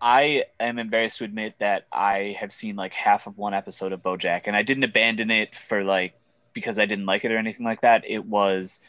[0.00, 4.02] I am embarrassed to admit that I have seen like half of one episode of
[4.02, 6.14] BoJack, and I didn't abandon it for like
[6.52, 8.04] because I didn't like it or anything like that.
[8.06, 8.80] It was,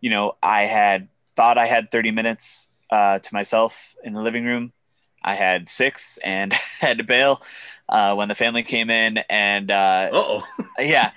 [0.00, 4.44] you know, I had thought I had 30 minutes uh, to myself in the living
[4.44, 4.72] room.
[5.22, 7.42] I had six and had to bail
[7.88, 10.46] uh, when the family came in, and uh, oh,
[10.78, 11.12] yeah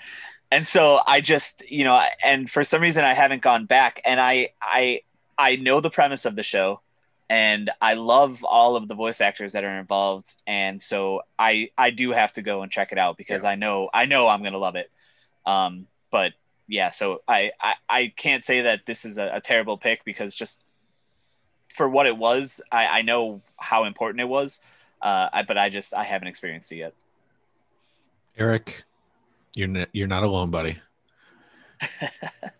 [0.51, 4.01] and so i just you know and for some reason i haven't gone back.
[4.05, 5.01] And i i
[5.37, 6.81] i know the premise of the show
[7.29, 10.33] and i love all of the voice actors that are involved.
[10.45, 13.89] And so i i do have to go and check it out because i know
[13.93, 14.91] i know i'm gonna love it.
[15.45, 16.33] Um but
[16.71, 20.33] yeah, so I, I, I can't say that this is a, a, terrible pick because
[20.33, 20.63] just
[21.67, 24.61] for what it was, I, I know how important it was,
[25.01, 26.93] uh, I, but I just I haven't experienced it yet.
[28.37, 28.83] Eric,
[29.55, 30.77] you're you're not alone, buddy.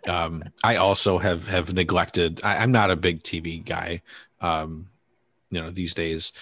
[0.08, 2.42] um, I also have have neglected.
[2.44, 4.02] I, am not a big TV guy,
[4.42, 4.90] um,
[5.50, 6.34] you know, these days.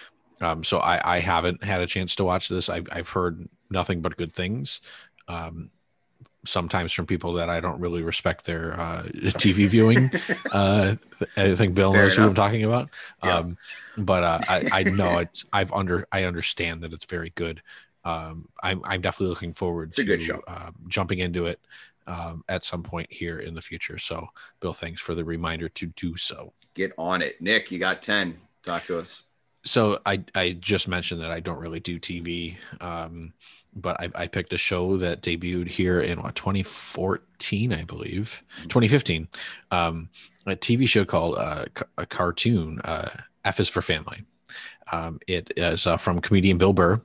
[0.41, 2.69] Um, so I, I haven't had a chance to watch this.
[2.69, 4.81] I've I've heard nothing but good things.
[5.27, 5.71] Um,
[6.45, 10.11] sometimes from people that I don't really respect their uh, TV viewing.
[10.51, 10.95] uh,
[11.35, 12.23] I think Bill Fair knows enough.
[12.23, 12.89] who I'm talking about.
[13.23, 13.35] Yeah.
[13.35, 13.57] Um,
[13.97, 17.61] but uh, I, I know it's I've under I understand that it's very good.
[18.05, 20.41] Um, I'm I'm definitely looking forward it's to a good show.
[20.47, 21.59] Uh, jumping into it
[22.07, 23.97] um, at some point here in the future.
[23.97, 24.27] So,
[24.59, 26.53] Bill, thanks for the reminder to do so.
[26.73, 27.71] Get on it, Nick.
[27.71, 28.35] You got ten.
[28.63, 29.23] Talk to us.
[29.65, 32.55] So I I just mentioned that I don't really do TV.
[32.79, 33.33] Um,
[33.75, 38.67] but I, I, picked a show that debuted here in what 2014, I believe, mm-hmm.
[38.67, 39.27] 2015.
[39.71, 40.09] Um,
[40.45, 41.65] a TV show called uh,
[41.97, 42.81] a cartoon.
[42.83, 43.09] Uh,
[43.45, 44.23] F is for Family.
[44.91, 47.01] Um, it is uh, from comedian Bill Burr.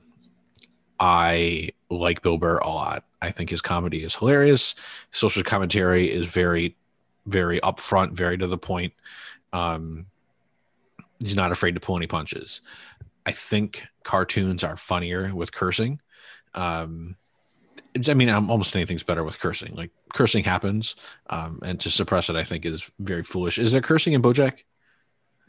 [0.99, 3.05] I like Bill Burr a lot.
[3.21, 4.75] I think his comedy is hilarious.
[5.11, 6.75] Social commentary is very,
[7.25, 8.93] very upfront, very to the point.
[9.53, 10.05] Um,
[11.19, 12.61] he's not afraid to pull any punches.
[13.25, 15.99] I think cartoons are funnier with cursing
[16.55, 17.15] um,
[18.07, 19.73] I mean, I'm, almost anything's better with cursing.
[19.73, 20.95] Like cursing happens,
[21.29, 23.59] um, and to suppress it, I think is very foolish.
[23.59, 24.63] Is there cursing in BoJack?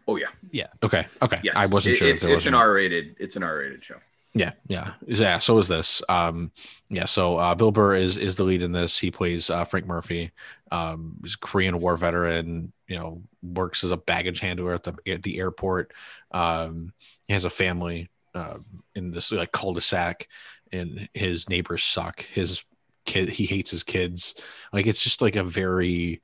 [0.06, 0.66] Oh yeah, yeah.
[0.82, 1.40] Okay, okay.
[1.42, 2.08] Yes, I wasn't it, sure.
[2.08, 3.16] It's, it's an R-rated.
[3.18, 3.96] It's an R-rated show.
[4.36, 5.38] Yeah, yeah, yeah.
[5.38, 6.02] So is this.
[6.10, 6.52] Um,
[6.90, 7.06] yeah.
[7.06, 8.98] So uh, Bill Burr is is the lead in this.
[8.98, 10.30] He plays uh, Frank Murphy.
[10.70, 12.70] Um, he's a Korean War veteran.
[12.86, 15.94] You know, works as a baggage handler at the at the airport.
[16.32, 16.92] Um,
[17.26, 18.58] he has a family uh,
[18.94, 20.28] in this like cul-de-sac
[20.70, 22.20] and his neighbors suck.
[22.26, 22.62] His
[23.06, 24.34] kid, he hates his kids.
[24.70, 26.20] Like it's just like a very,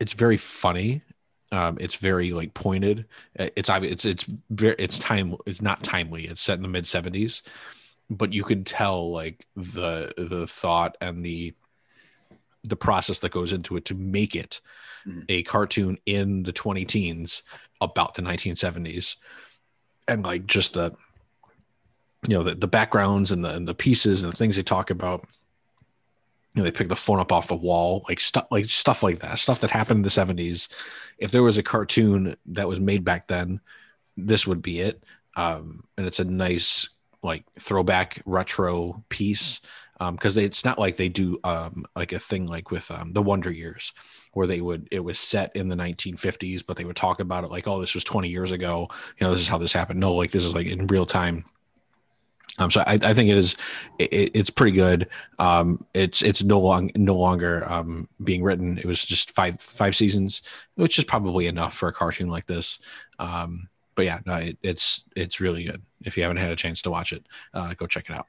[0.00, 1.02] it's very funny.
[1.52, 3.06] Um, it's very like pointed.
[3.34, 5.36] It's it's it's very it's time.
[5.46, 6.26] It's not timely.
[6.26, 7.42] It's set in the mid seventies,
[8.08, 11.54] but you could tell like the the thought and the
[12.64, 14.60] the process that goes into it to make it
[15.06, 15.20] mm-hmm.
[15.28, 17.42] a cartoon in the 20 teens
[17.80, 19.16] about the 1970s
[20.06, 20.94] and like just the
[22.28, 24.90] you know the, the backgrounds and the and the pieces and the things they talk
[24.90, 25.26] about
[26.54, 29.20] you know they pick the phone up off the wall like stuff like stuff like
[29.20, 30.68] that stuff that happened in the 70s
[31.18, 33.60] if there was a cartoon that was made back then
[34.16, 35.04] this would be it
[35.36, 36.88] um and it's a nice
[37.22, 39.60] like throwback retro piece
[40.12, 43.20] because um, it's not like they do um, like a thing like with um, the
[43.20, 43.92] Wonder Years,
[44.32, 47.50] where they would it was set in the 1950s, but they would talk about it
[47.50, 48.88] like, oh, this was 20 years ago.
[49.18, 50.00] You know, this is how this happened.
[50.00, 51.44] No, like this is like in real time.
[52.58, 53.56] Um, so I, I think it is
[53.98, 55.08] it, it's pretty good.
[55.38, 58.78] Um, it's it's no long no longer um, being written.
[58.78, 60.42] It was just five five seasons,
[60.74, 62.78] which is probably enough for a cartoon like this.
[63.18, 65.82] Um, but yeah, no, it, it's it's really good.
[66.04, 67.24] If you haven't had a chance to watch it,
[67.54, 68.26] uh, go check it out.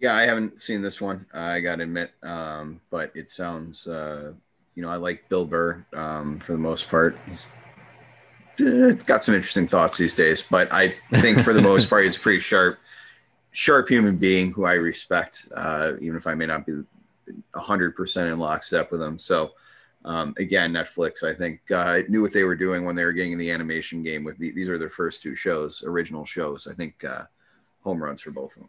[0.00, 1.24] Yeah, I haven't seen this one.
[1.32, 4.32] I got to admit, um, but it sounds, uh,
[4.74, 7.16] you know, I like Bill Burr um, for the most part.
[7.26, 7.48] He's
[8.60, 12.18] uh, got some interesting thoughts these days, but I think for the most part, he's
[12.18, 12.78] pretty sharp,
[13.54, 16.82] sharp human being who I respect, uh, even if I may not be
[17.54, 19.18] hundred percent in lockstep with him.
[19.18, 19.52] So,
[20.04, 23.32] um, again, Netflix, I think, uh, knew what they were doing when they were getting
[23.32, 24.24] in the animation game.
[24.24, 26.66] With the, these are their first two shows, original shows.
[26.66, 27.22] I think uh,
[27.82, 28.68] home runs for both of them.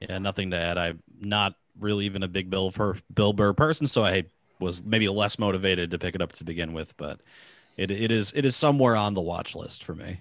[0.00, 0.78] Yeah, nothing to add.
[0.78, 4.24] I'm not really even a big Bill for Bill Burr person, so I
[4.58, 7.20] was maybe less motivated to pick it up to begin with, but
[7.76, 10.18] it it is it is somewhere on the watch list for me.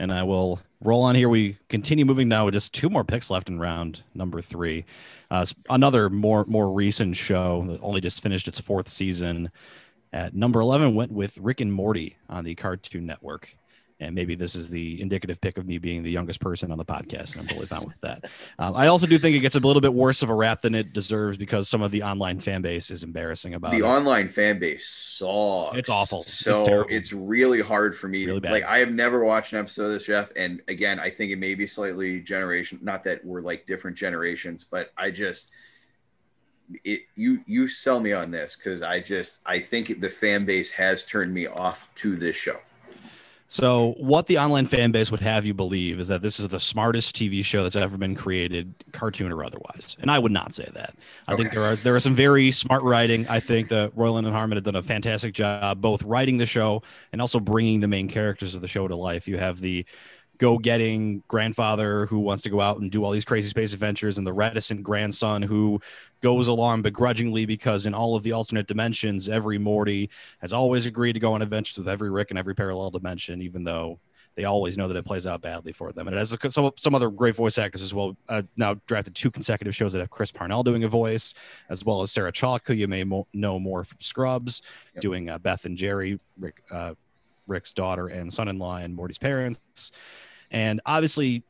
[0.00, 1.28] And I will roll on here.
[1.28, 4.84] We continue moving now with just two more picks left in round number three.
[5.30, 9.50] Uh, another more more recent show that only just finished its fourth season.
[10.12, 13.56] At number eleven, went with Rick and Morty on the Cartoon Network
[14.00, 16.84] and maybe this is the indicative pick of me being the youngest person on the
[16.84, 17.32] podcast.
[17.32, 18.24] And I'm totally fine with that.
[18.58, 20.74] Um, I also do think it gets a little bit worse of a rap than
[20.74, 23.82] it deserves because some of the online fan base is embarrassing about the it.
[23.82, 25.76] online fan base sucks.
[25.76, 26.22] It's awful.
[26.22, 28.52] So it's, it's really hard for me really to bad.
[28.52, 28.64] like.
[28.64, 30.32] I have never watched an episode of this, Jeff.
[30.36, 32.78] And again, I think it may be slightly generation.
[32.82, 35.50] Not that we're like different generations, but I just
[36.84, 40.70] it you you sell me on this because I just I think the fan base
[40.72, 42.58] has turned me off to this show.
[43.50, 46.60] So, what the online fan base would have you believe is that this is the
[46.60, 49.96] smartest TV show that's ever been created, cartoon or otherwise.
[50.00, 50.94] And I would not say that.
[51.26, 51.42] I okay.
[51.42, 53.26] think there are there are some very smart writing.
[53.26, 56.82] I think that Roiland and Harmon have done a fantastic job both writing the show
[57.12, 59.26] and also bringing the main characters of the show to life.
[59.26, 59.86] You have the
[60.36, 64.18] go getting grandfather who wants to go out and do all these crazy space adventures
[64.18, 65.80] and the reticent grandson who
[66.20, 70.10] goes along begrudgingly because in all of the alternate dimensions every morty
[70.40, 73.64] has always agreed to go on adventures with every rick in every parallel dimension even
[73.64, 73.98] though
[74.34, 76.06] they always know that it plays out badly for them.
[76.06, 78.16] And it has a, some, some other great voice actors as well.
[78.28, 81.34] Uh, now drafted two consecutive shows that have chris parnell doing a voice
[81.70, 84.62] as well as sarah chalke who you may mo- know more from scrubs
[84.94, 85.02] Yep.
[85.02, 86.94] doing uh, beth and jerry rick uh,
[87.48, 89.90] rick's daughter and son-in-law and morty's parents.
[90.50, 91.42] And obviously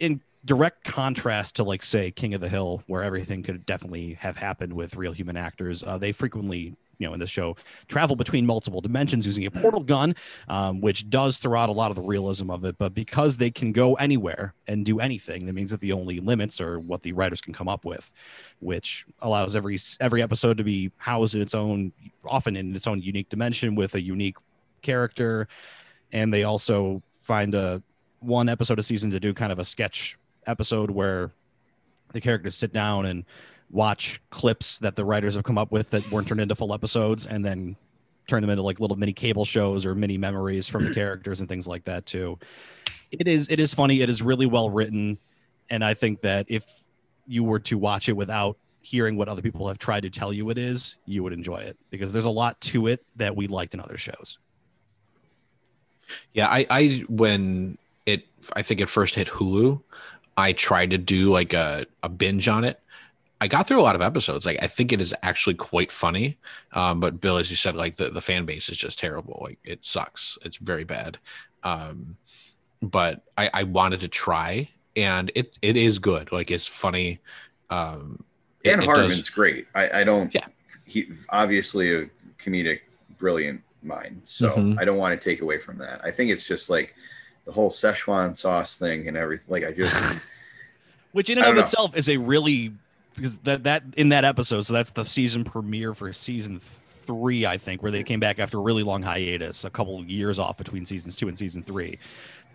[0.00, 4.36] in direct contrast to like say king of the hill where everything could definitely have
[4.36, 5.82] happened with real human actors.
[5.82, 7.54] Uh, they frequently you know in this show
[7.88, 10.16] travel between multiple dimensions using a portal gun
[10.48, 12.78] um, which does throw out a lot of the realism of it.
[12.78, 16.60] But because they can go anywhere and do anything that means that the only limits
[16.60, 18.10] are what the writers can come up with
[18.60, 21.92] which allows every every episode to be housed in its own
[22.24, 24.36] often in its own unique dimension with a unique
[24.82, 25.48] character.
[26.12, 27.82] And they also find a
[28.20, 30.16] one episode a season to do kind of a sketch
[30.46, 31.30] episode where
[32.12, 33.24] the characters sit down and
[33.70, 37.26] watch clips that the writers have come up with that weren't turned into full episodes
[37.26, 37.76] and then
[38.26, 41.48] turn them into like little mini cable shows or mini memories from the characters and
[41.48, 42.38] things like that too.
[43.10, 44.02] It is it is funny.
[44.02, 45.18] It is really well written.
[45.68, 46.64] And i think that if
[47.26, 50.48] you were to watch it without hearing what other people have tried to tell you
[50.50, 53.74] it is you would enjoy it because there's a lot to it that we liked
[53.74, 54.38] in other shows.
[56.32, 59.82] Yeah, I, I when it I think it first hit Hulu,
[60.36, 62.80] I tried to do like a, a binge on it.
[63.40, 64.46] I got through a lot of episodes.
[64.46, 66.38] Like I think it is actually quite funny.
[66.72, 69.38] Um, but Bill, as you said, like the, the fan base is just terrible.
[69.42, 70.38] Like it sucks.
[70.44, 71.18] It's very bad.
[71.62, 72.16] Um,
[72.82, 76.32] but I, I wanted to try and it it is good.
[76.32, 77.20] Like it's funny.
[77.70, 78.24] Um
[78.64, 79.66] it- Dan it does- Harmon's great.
[79.74, 80.34] I, I don't.
[80.34, 80.46] Yeah.
[80.84, 82.08] He obviously a
[82.42, 82.80] comedic,
[83.18, 84.20] brilliant mind.
[84.24, 84.78] So Mhm.
[84.80, 86.00] I don't want to take away from that.
[86.04, 86.94] I think it's just like
[87.46, 89.46] the whole Szechuan sauce thing and everything.
[89.48, 90.26] Like I just
[91.12, 91.60] which in and of know.
[91.62, 92.72] itself is a really
[93.14, 97.56] because that that in that episode so that's the season premiere for season three i
[97.56, 100.58] think where they came back after a really long hiatus a couple of years off
[100.58, 101.98] between seasons two and season three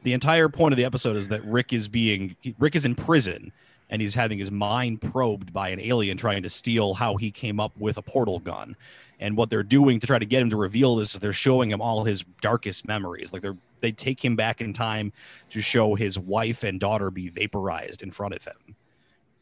[0.03, 3.51] the entire point of the episode is that rick is being rick is in prison
[3.89, 7.59] and he's having his mind probed by an alien trying to steal how he came
[7.59, 8.75] up with a portal gun
[9.21, 11.71] and what they're doing to try to get him to reveal this is they're showing
[11.71, 13.31] him all his darkest memories.
[13.31, 15.11] Like they're they take him back in time
[15.49, 18.75] to show his wife and daughter be vaporized in front of him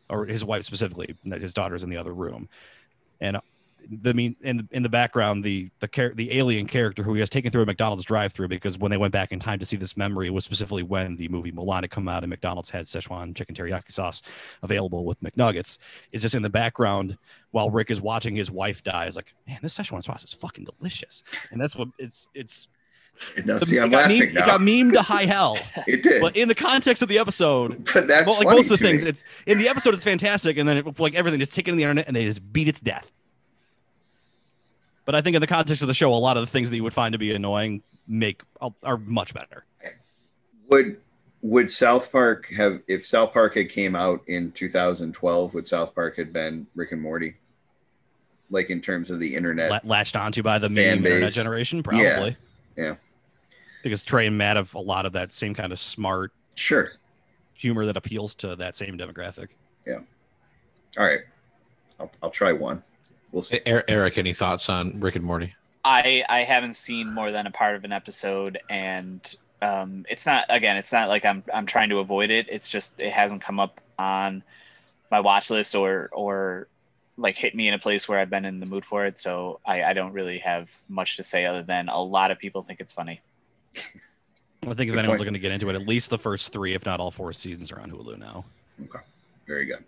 [0.09, 2.49] or his wife specifically his daughter's in the other room.
[3.21, 3.37] And
[4.01, 7.29] the mean in in the background the the char- the alien character who he has
[7.29, 9.95] taken through a McDonald's drive-through because when they went back in time to see this
[9.97, 13.55] memory was specifically when the movie Mulan had come out and McDonald's had Szechuan chicken
[13.55, 14.21] teriyaki sauce
[14.63, 15.77] available with McNuggets
[16.11, 17.17] is just in the background
[17.51, 20.67] while Rick is watching his wife die is like man this Szechuan sauce is fucking
[20.79, 22.67] delicious and that's what it's it's
[23.45, 23.59] no.
[23.59, 24.43] See, it I'm laughing meme- now.
[24.43, 25.57] it got memed to high hell
[25.87, 28.79] it did, but in the context of the episode but that's well, like most of
[28.79, 29.09] the things, me.
[29.09, 29.93] it's in the episode.
[29.93, 32.53] It's fantastic, and then it, like everything just taken to the internet and they just
[32.53, 33.11] beat its death.
[35.09, 36.75] But I think in the context of the show, a lot of the things that
[36.75, 39.65] you would find to be annoying make uh, are much better.
[40.69, 40.97] Would
[41.41, 45.55] would South Park have if South Park had came out in 2012?
[45.55, 47.37] Would South Park had been Rick and Morty?
[48.51, 52.37] Like in terms of the internet, La- latched onto by the meme internet generation, probably.
[52.77, 52.93] yeah.
[53.81, 56.91] Because Trey and Matt have a lot of that same kind of smart sure.
[57.55, 59.47] humor that appeals to that same demographic.
[59.87, 60.01] Yeah.
[60.99, 61.21] All right,
[61.99, 62.83] I'll, I'll try one.
[63.31, 63.59] We'll see.
[63.65, 65.55] Eric, any thoughts on Rick and Morty?
[65.85, 69.21] I I haven't seen more than a part of an episode, and
[69.61, 70.77] um, it's not again.
[70.77, 72.47] It's not like I'm I'm trying to avoid it.
[72.49, 74.43] It's just it hasn't come up on
[75.11, 76.67] my watch list or or
[77.17, 79.19] like hit me in a place where I've been in the mood for it.
[79.19, 82.61] So I, I don't really have much to say other than a lot of people
[82.61, 83.21] think it's funny.
[83.75, 86.73] I think if Good anyone's going to get into it, at least the first three,
[86.73, 88.45] if not all four seasons, are on Hulu now.
[88.81, 88.99] Okay,
[89.47, 89.83] very good.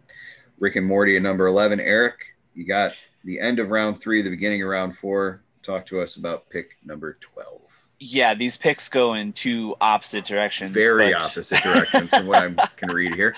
[0.59, 1.79] Rick and Morty at number 11.
[1.79, 2.93] Eric, you got
[3.23, 5.41] the end of round three, the beginning of round four.
[5.63, 7.87] Talk to us about pick number 12.
[7.99, 10.71] Yeah, these picks go in two opposite directions.
[10.71, 13.35] Very but- opposite directions from what I can read here.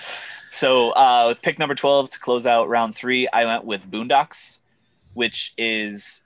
[0.52, 4.60] So uh, with pick number 12 to close out round three, I went with Boondocks,
[5.14, 6.24] which is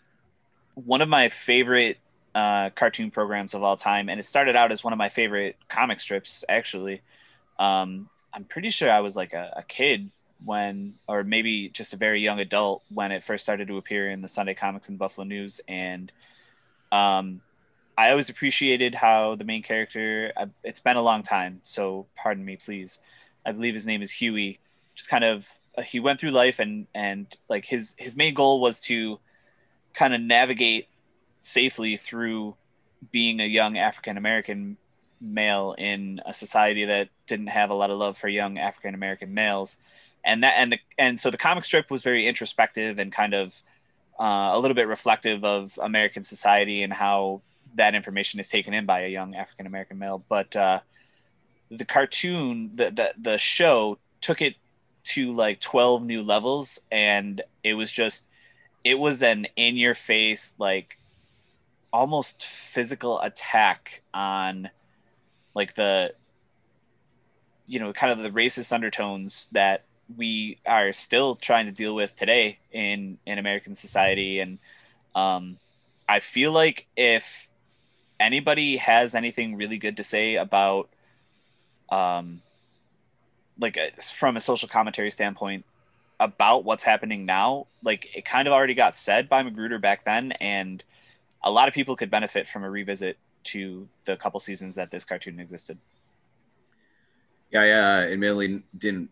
[0.75, 1.97] one of my favorite
[2.35, 4.09] uh, cartoon programs of all time.
[4.09, 7.01] And it started out as one of my favorite comic strips, actually.
[7.57, 10.11] Um, I'm pretty sure I was like a, a kid
[10.43, 14.21] when, or maybe just a very young adult when it first started to appear in
[14.21, 15.61] the Sunday Comics and Buffalo News.
[15.67, 16.11] And
[16.91, 17.41] um,
[17.97, 20.31] I always appreciated how the main character,
[20.63, 22.99] it's been a long time, so pardon me, please.
[23.45, 24.59] I believe his name is Huey.
[24.95, 28.59] Just kind of uh, he went through life and and like his his main goal
[28.59, 29.19] was to
[29.93, 30.87] kind of navigate
[31.41, 32.55] safely through
[33.11, 34.77] being a young African American
[35.21, 39.33] male in a society that didn't have a lot of love for young African American
[39.33, 39.77] males,
[40.27, 43.63] and that and the and so the comic strip was very introspective and kind of
[44.19, 47.41] uh, a little bit reflective of American society and how
[47.75, 50.23] that information is taken in by a young African American male.
[50.27, 50.81] But uh,
[51.71, 54.55] the cartoon, the, the the show took it
[55.05, 58.27] to like twelve new levels, and it was just
[58.83, 60.97] it was an in your face like
[61.93, 64.69] almost physical attack on
[65.55, 66.13] like the
[67.65, 69.85] you know kind of the racist undertones that
[70.15, 74.39] we are still trying to deal with today in in American society.
[74.39, 74.59] And
[75.15, 75.57] um
[76.07, 77.49] I feel like if
[78.19, 80.89] anybody has anything really good to say about
[81.89, 82.41] um
[83.59, 85.65] like a, uh, from a social commentary standpoint
[86.19, 90.31] about what's happening now like it kind of already got said by McGruder back then.
[90.33, 90.83] And
[91.43, 95.05] a lot of people could benefit from a revisit to the couple seasons that this
[95.05, 95.77] cartoon existed.
[97.51, 99.09] Yeah yeah admittedly didn't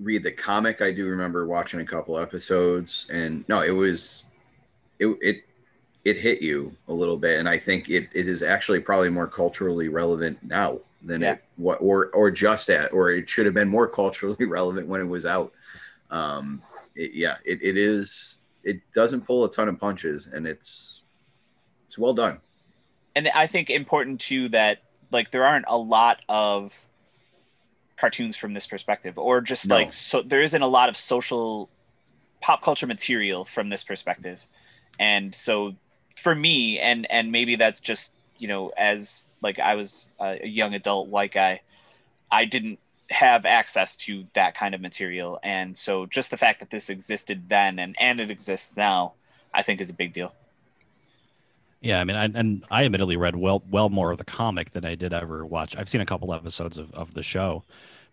[0.00, 4.24] read the comic i do remember watching a couple episodes and no it was
[4.98, 5.44] it, it
[6.04, 9.26] it hit you a little bit and i think it, it is actually probably more
[9.26, 11.32] culturally relevant now than yeah.
[11.32, 15.00] it what or or just at or it should have been more culturally relevant when
[15.00, 15.52] it was out
[16.10, 16.60] um
[16.94, 21.02] it, yeah it, it is it doesn't pull a ton of punches and it's
[21.86, 22.40] it's well done
[23.14, 24.78] and i think important too that
[25.12, 26.72] like there aren't a lot of
[27.96, 29.76] cartoons from this perspective or just no.
[29.76, 31.68] like so there isn't a lot of social
[32.40, 34.46] pop culture material from this perspective
[34.98, 35.74] and so
[36.16, 40.74] for me, and and maybe that's just you know as like I was a young
[40.74, 41.62] adult white guy,
[42.30, 42.78] I didn't
[43.10, 47.48] have access to that kind of material, and so just the fact that this existed
[47.48, 49.14] then and and it exists now,
[49.52, 50.32] I think is a big deal.
[51.84, 54.86] Yeah, I mean, I, and I admittedly read well well more of the comic than
[54.86, 55.76] I did ever watch.
[55.76, 57.62] I've seen a couple episodes of, of the show,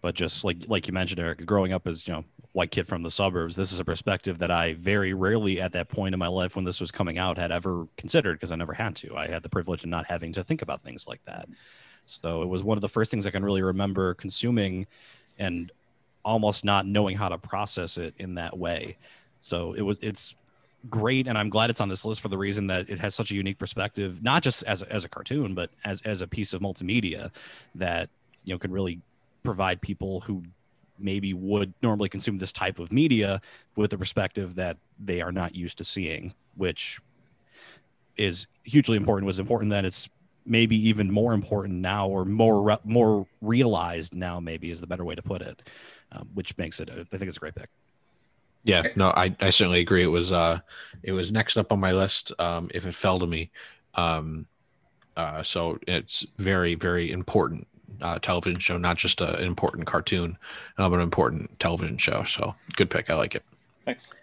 [0.02, 3.02] but just like like you mentioned, Eric, growing up as you know white kid from
[3.02, 6.28] the suburbs, this is a perspective that I very rarely at that point in my
[6.28, 9.16] life when this was coming out had ever considered because I never had to.
[9.16, 11.48] I had the privilege of not having to think about things like that.
[12.06, 14.86] So it was one of the first things I can really remember consuming
[15.40, 15.72] and
[16.26, 18.98] almost not knowing how to process it in that way.
[19.40, 20.36] So it was it's
[20.90, 23.32] great and I'm glad it's on this list for the reason that it has such
[23.32, 26.54] a unique perspective, not just as a, as a cartoon, but as as a piece
[26.54, 27.32] of multimedia
[27.76, 28.10] that
[28.44, 29.00] you know could really
[29.44, 30.44] provide people who
[31.00, 33.42] maybe would normally consume this type of media
[33.76, 37.00] with a perspective that they are not used to seeing, which
[38.18, 39.26] is hugely important.
[39.26, 40.10] Was important that it's
[40.46, 44.40] maybe even more important now, or more re- more realized now.
[44.40, 45.62] Maybe is the better way to put it,
[46.12, 46.90] um, which makes it.
[46.90, 47.70] A, I think it's a great pick.
[48.64, 50.04] Yeah, no, I, I certainly agree.
[50.04, 50.60] It was uh,
[51.04, 52.32] it was next up on my list.
[52.40, 53.52] Um, if it fell to me,
[53.96, 54.46] um,
[55.18, 57.68] uh, so it's very very important
[58.02, 60.38] uh, television show, not just a, an important cartoon,
[60.78, 62.24] uh, but an important television show.
[62.24, 63.10] So good pick.
[63.10, 63.44] I like it.
[63.86, 64.14] Thanks.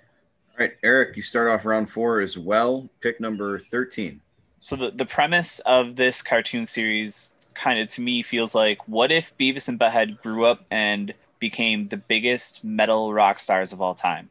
[0.53, 2.89] All right, Eric, you start off round four as well.
[3.01, 4.21] Pick number 13.
[4.59, 9.13] So the, the premise of this cartoon series kind of to me feels like what
[9.13, 13.95] if Beavis and Butthead grew up and became the biggest metal rock stars of all
[13.95, 14.31] time?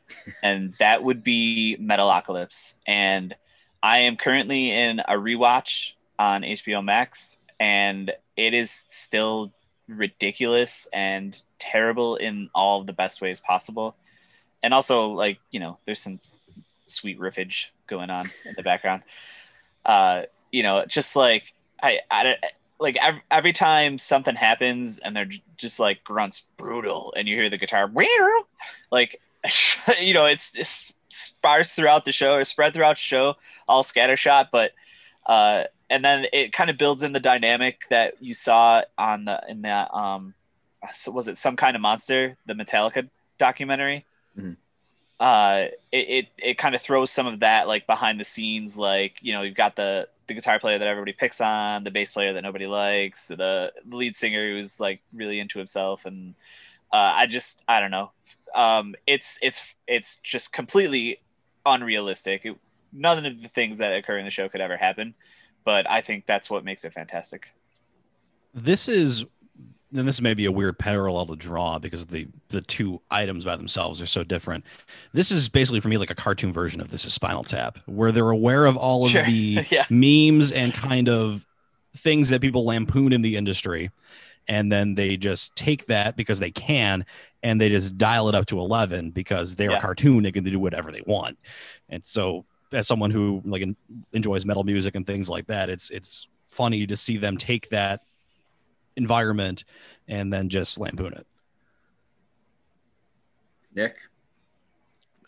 [0.42, 2.76] and that would be Metalocalypse.
[2.86, 3.34] And
[3.82, 9.52] I am currently in a rewatch on HBO Max, and it is still
[9.88, 13.96] ridiculous and terrible in all the best ways possible.
[14.62, 16.20] And also, like, you know, there's some
[16.86, 19.02] sweet riffage going on in the background.
[19.84, 20.22] Uh,
[20.52, 22.36] you know, just like I, I
[22.82, 27.48] like every, every time something happens and they're just like grunts brutal and you hear
[27.48, 27.90] the guitar
[28.90, 29.20] like
[30.00, 33.34] you know it's, it's sparse throughout the show or spread throughout the show
[33.68, 34.72] all scattershot but
[35.26, 39.40] uh and then it kind of builds in the dynamic that you saw on the
[39.48, 40.34] in that um
[41.06, 43.08] was it some kind of monster the metallica
[43.38, 44.04] documentary
[44.36, 44.52] mm-hmm.
[45.20, 49.18] uh it, it it kind of throws some of that like behind the scenes like
[49.22, 52.32] you know you've got the the guitar player that everybody picks on the bass player
[52.32, 56.34] that nobody likes the, lead singer who's like really into himself and
[56.92, 58.10] uh, i just i don't know
[58.54, 61.18] um it's it's it's just completely
[61.66, 62.56] unrealistic it,
[62.92, 65.14] none of the things that occur in the show could ever happen
[65.64, 67.52] but I think that's what makes it fantastic.
[68.54, 69.24] This is
[69.94, 73.56] and this may be a weird parallel to draw because the the two items by
[73.56, 74.64] themselves are so different.
[75.12, 78.12] This is basically for me like a cartoon version of this is Spinal Tap, where
[78.12, 79.24] they're aware of all of sure.
[79.24, 79.84] the yeah.
[79.90, 81.46] memes and kind of
[81.96, 83.90] things that people lampoon in the industry,
[84.48, 87.04] and then they just take that because they can,
[87.42, 89.78] and they just dial it up to eleven because they're yeah.
[89.78, 90.22] a cartoon.
[90.22, 91.38] They can do whatever they want,
[91.88, 93.62] and so as someone who like
[94.14, 98.02] enjoys metal music and things like that, it's it's funny to see them take that
[98.96, 99.64] environment
[100.08, 101.26] and then just lampoon it.
[103.74, 103.96] Nick,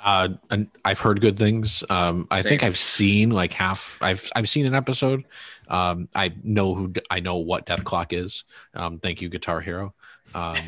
[0.01, 1.83] Uh, and I've heard good things.
[1.89, 3.97] Um, I think I've seen like half.
[4.03, 5.25] I've I've seen an episode.
[5.69, 8.45] Um, I know who I know what Dethklok is.
[8.75, 9.95] Um, thank you, Guitar Hero.
[10.35, 10.59] Um,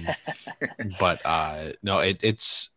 [0.98, 2.70] but uh, no, it, it's.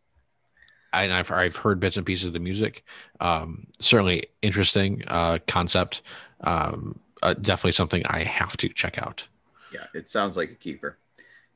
[0.92, 2.84] And I've I've heard bits and pieces of the music.
[3.20, 6.02] Um, certainly interesting uh, concept.
[6.42, 9.28] Um, uh, definitely something I have to check out.
[9.72, 10.96] Yeah, it sounds like a keeper.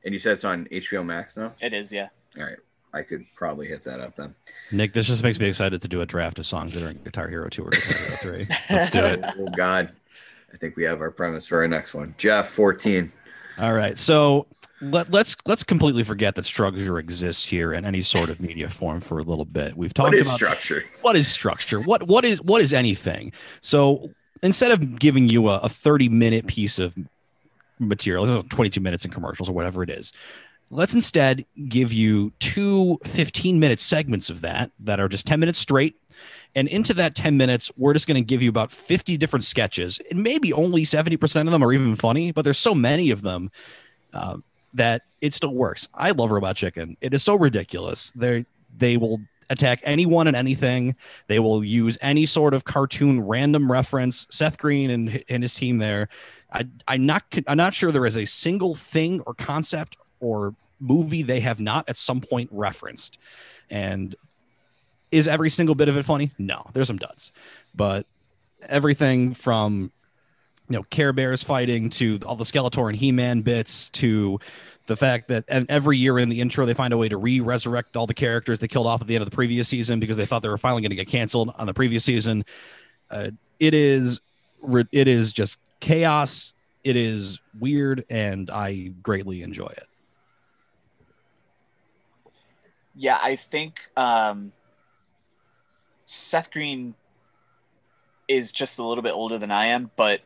[0.03, 1.53] And you said it's on HBO Max now.
[1.61, 2.09] It is, yeah.
[2.37, 2.57] All right,
[2.93, 4.35] I could probably hit that up then.
[4.71, 6.97] Nick, this just makes me excited to do a draft of songs that are in
[6.97, 8.47] Guitar Hero 2 or Guitar Hero 3.
[8.69, 9.23] Let's do it.
[9.39, 9.91] oh God,
[10.53, 12.13] I think we have our premise for our next one.
[12.17, 13.11] Jeff, fourteen.
[13.57, 13.97] All right.
[13.97, 14.47] So
[14.81, 19.01] let, let's let's completely forget that structure exists here in any sort of media form
[19.01, 19.75] for a little bit.
[19.75, 20.83] We've talked What is about structure?
[21.01, 24.11] what is structure what what is what is anything so
[24.43, 26.95] instead of giving you a, a 30 minute piece of
[27.79, 30.13] material 22 minutes in commercials or whatever it is
[30.69, 35.59] let's instead give you two 15 minute segments of that that are just 10 minutes
[35.59, 35.95] straight
[36.55, 39.99] and into that 10 minutes we're just going to give you about 50 different sketches
[40.09, 43.51] and maybe only 70% of them are even funny but there's so many of them
[44.13, 44.37] uh,
[44.73, 48.45] that it still works i love robot chicken it is so ridiculous they
[48.77, 49.19] they will
[49.49, 50.95] attack anyone and anything.
[51.27, 54.27] They will use any sort of cartoon random reference.
[54.29, 56.09] Seth Green and, and his team there.
[56.55, 61.21] I, I'm not I'm not sure there is a single thing or concept or movie
[61.21, 63.17] they have not at some point referenced.
[63.69, 64.15] And
[65.11, 66.31] is every single bit of it funny?
[66.37, 67.31] No, there's some duds,
[67.75, 68.05] but
[68.61, 69.91] everything from
[70.69, 74.39] you know Care Bears fighting to all the Skeletor and He-Man bits to
[74.87, 77.97] the fact that and every year in the intro they find a way to re-resurrect
[77.97, 80.25] all the characters they killed off at the end of the previous season because they
[80.25, 82.45] thought they were finally going to get canceled on the previous season.
[83.09, 84.21] Uh, it is
[84.91, 86.53] it is just chaos.
[86.83, 89.87] It is weird, and I greatly enjoy it.
[92.95, 94.53] Yeah, I think um,
[96.05, 96.95] Seth Green
[98.27, 100.21] is just a little bit older than I am, but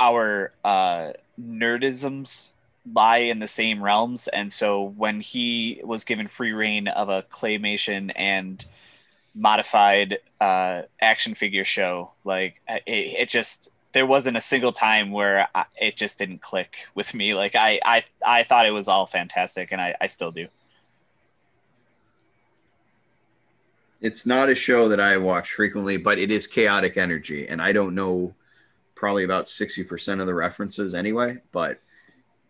[0.00, 2.52] our uh, nerdisms
[2.92, 4.28] lie in the same realms.
[4.28, 8.64] And so when he was given free reign of a claymation and
[9.34, 15.48] modified uh, action figure show, like it, it just there wasn't a single time where
[15.54, 17.32] I, it just didn't click with me.
[17.32, 20.48] Like I, I, I thought it was all fantastic, and I, I still do.
[24.00, 27.72] It's not a show that I watch frequently, but it is chaotic energy, and I
[27.72, 28.34] don't know
[28.96, 31.38] probably about sixty percent of the references anyway.
[31.52, 31.80] But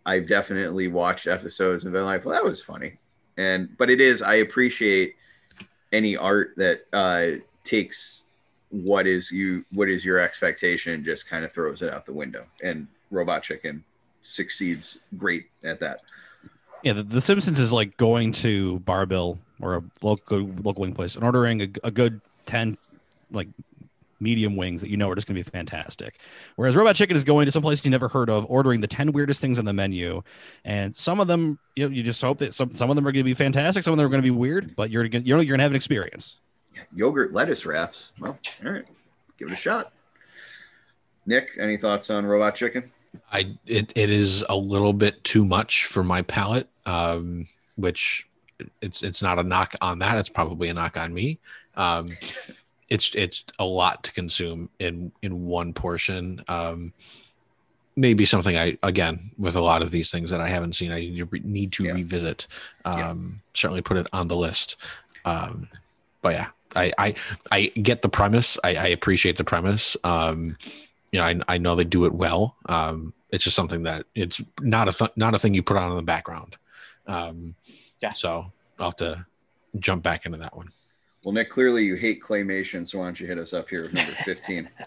[0.04, 2.98] I've definitely watched episodes and been like, "Well, that was funny,"
[3.36, 4.22] and but it is.
[4.22, 5.14] I appreciate
[5.92, 7.26] any art that uh,
[7.62, 8.23] takes
[8.74, 12.44] what is you what is your expectation, just kind of throws it out the window,
[12.62, 13.84] and Robot Chicken
[14.22, 16.00] succeeds great at that.
[16.82, 21.14] Yeah, the, the Simpsons is like going to Barbill or a local local wing place
[21.14, 22.76] and ordering a, a good ten
[23.30, 23.48] like
[24.18, 26.18] medium wings that you know are just going to be fantastic.
[26.56, 29.12] Whereas Robot Chicken is going to some place you never heard of, ordering the ten
[29.12, 30.22] weirdest things on the menu,
[30.64, 33.12] and some of them you know, you just hope that some some of them are
[33.12, 35.10] going to be fantastic, some of them are going to be weird, but you're you
[35.10, 36.36] know you're going to have an experience.
[36.94, 38.12] Yogurt lettuce wraps.
[38.18, 38.84] Well, all right,
[39.38, 39.92] give it a shot.
[41.26, 42.90] Nick, any thoughts on Robot Chicken?
[43.32, 47.46] I it, it is a little bit too much for my palate, um,
[47.76, 48.28] which
[48.82, 50.18] it's it's not a knock on that.
[50.18, 51.38] It's probably a knock on me.
[51.76, 52.08] Um,
[52.90, 56.42] it's it's a lot to consume in in one portion.
[56.48, 56.92] Um,
[57.96, 60.98] maybe something I again with a lot of these things that I haven't seen, I
[61.00, 61.92] need to, re- need to Yeah.
[61.92, 62.46] revisit.
[62.84, 63.10] Yeah.
[63.10, 64.76] Um, Certainly put it on the list.
[65.24, 65.68] Um,
[66.20, 67.14] but yeah, I I
[67.50, 68.58] I get the premise.
[68.64, 69.96] I, I appreciate the premise.
[70.04, 70.56] Um,
[71.12, 72.56] you know, I, I know they do it well.
[72.66, 75.90] Um, it's just something that it's not a th- not a thing you put on
[75.90, 76.56] in the background.
[77.06, 77.54] Um,
[78.00, 78.12] Yeah.
[78.12, 79.26] So I'll have to
[79.78, 80.70] jump back into that one.
[81.24, 83.94] Well, Nick, clearly you hate claymation, so why don't you hit us up here with
[83.94, 84.68] number 15?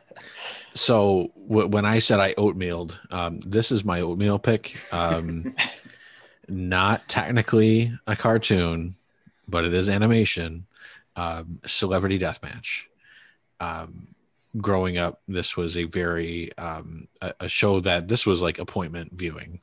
[0.74, 4.76] So w- when I said I oatmealed, um, this is my oatmeal pick.
[4.94, 5.56] Um,
[6.48, 8.96] not technically a cartoon,
[9.48, 10.68] but it is animation.
[11.18, 12.86] Um, Celebrity Deathmatch.
[13.60, 14.08] Um,
[14.62, 19.14] growing up, this was a very um, a, a show that this was like appointment
[19.14, 19.60] viewing.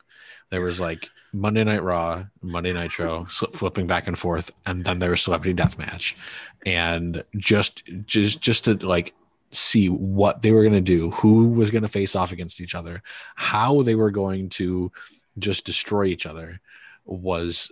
[0.51, 4.99] There was like Monday Night Raw, Monday Nitro, sl- flipping back and forth, and then
[4.99, 6.15] there was Celebrity Deathmatch,
[6.65, 9.13] and just just just to like
[9.51, 12.75] see what they were going to do, who was going to face off against each
[12.75, 13.01] other,
[13.35, 14.91] how they were going to
[15.39, 16.59] just destroy each other
[17.05, 17.71] was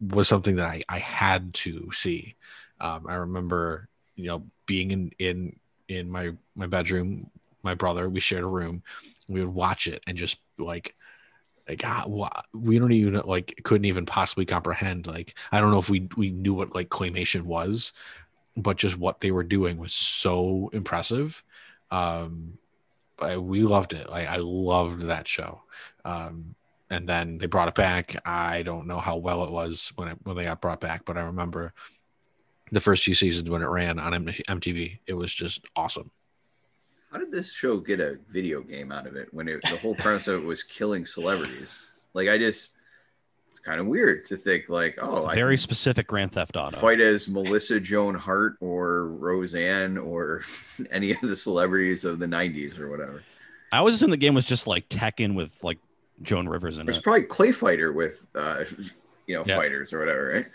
[0.00, 2.34] was something that I, I had to see.
[2.80, 5.56] Um, I remember, you know, being in in
[5.88, 7.30] in my my bedroom,
[7.62, 8.82] my brother, we shared a room,
[9.28, 10.94] we would watch it and just like
[11.68, 12.04] like ah,
[12.52, 16.30] we don't even like couldn't even possibly comprehend like i don't know if we we
[16.30, 17.92] knew what like claymation was
[18.56, 21.42] but just what they were doing was so impressive.
[21.90, 22.58] Um
[23.20, 24.08] I, we loved it.
[24.08, 25.62] Like i loved that show.
[26.04, 26.54] Um
[26.90, 28.16] and then they brought it back.
[28.26, 31.16] I don't know how well it was when it when they got brought back but
[31.16, 31.72] i remember
[32.72, 36.10] the first few seasons when it ran on mtv it was just awesome
[37.12, 39.94] How did this show get a video game out of it when it, the whole
[39.96, 41.94] premise of it was killing celebrities?
[42.14, 42.76] Like, I just,
[43.48, 46.56] it's kind of weird to think like, oh, It's I very can specific Grand Theft
[46.56, 46.76] Auto.
[46.76, 50.42] fight as Melissa Joan Hart or Roseanne or
[50.92, 53.24] any of the celebrities of the '90s or whatever.
[53.72, 55.78] I always assumed the game was just like Tekken with like
[56.22, 57.02] Joan Rivers in There's it.
[57.02, 58.64] probably Clay Fighter with, uh,
[59.26, 59.56] you know, Yeah.
[59.56, 60.46] fighters or whatever, right?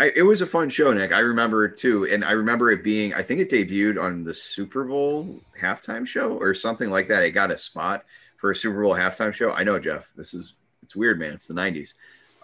[0.00, 1.12] I, it was a fun show, Nick.
[1.12, 3.14] I remember it too, and I remember it being.
[3.14, 7.22] I think it debuted on the Super Bowl halftime show or something like that.
[7.24, 8.04] It got a spot
[8.36, 9.50] for a Super Bowl halftime show.
[9.52, 10.10] I know, Jeff.
[10.16, 11.32] This is it's weird, man.
[11.34, 11.94] It's the '90s,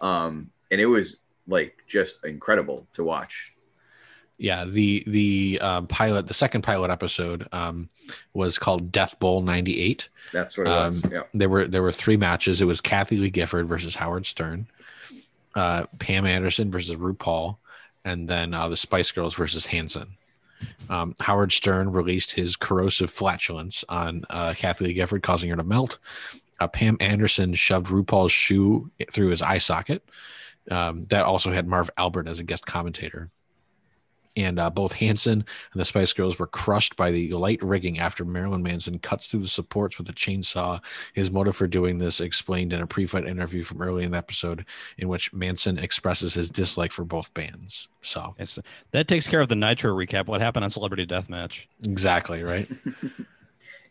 [0.01, 3.53] um, and it was like just incredible to watch.
[4.39, 7.89] yeah the the um, pilot the second pilot episode um,
[8.33, 11.05] was called death bowl 98 That's what it was.
[11.05, 11.23] Um, Yeah.
[11.35, 14.67] there were there were three matches it was kathy lee gifford versus howard stern
[15.55, 17.59] uh, pam anderson versus rupaul
[18.05, 20.17] and then uh, the spice girls versus hanson.
[20.89, 25.65] Um, howard stern released his corrosive flatulence on uh, kathy lee gifford causing her to
[25.65, 25.99] melt.
[26.61, 30.03] Uh, pam anderson shoved rupaul's shoe through his eye socket.
[30.71, 33.31] Um, that also had marv albert as a guest commentator
[34.37, 38.25] and uh, both Hanson and the Spice Girls were crushed by the light rigging after
[38.25, 40.83] Marilyn Manson cuts through the supports with a chainsaw.
[41.13, 44.65] His motive for doing this explained in a pre-fight interview from early in the episode,
[44.99, 47.89] in which Manson expresses his dislike for both bands.
[48.03, 48.59] So It's,
[48.91, 50.27] that takes care of the Nitro recap.
[50.27, 51.67] What happened on Celebrity Deathmatch?
[51.85, 52.69] exactly right.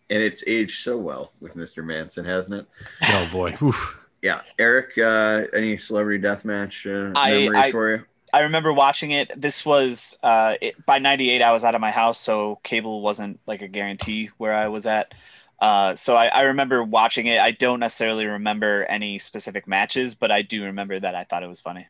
[0.10, 1.84] And it's aged so well with Mr.
[1.84, 2.68] Manson, hasn't it?
[3.10, 3.98] oh boy, Oof.
[4.22, 4.41] Yeah.
[4.60, 8.06] Eric, uh, any celebrity deathmatch uh, I- memories I- for you?
[8.34, 9.40] I remember watching it.
[9.40, 11.44] This was uh, it, by '98.
[11.44, 14.88] I was out of my house, so cable wasn't like a guarantee where I was
[14.88, 15.14] at.
[15.62, 17.40] Uh, so I, I remember watching it.
[17.40, 21.48] I don't necessarily remember any specific matches, but I do remember that I thought it
[21.48, 21.88] was funny.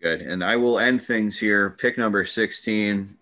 [0.00, 0.26] Very good.
[0.26, 1.70] And I will end things here.
[1.70, 3.18] Pick number 16.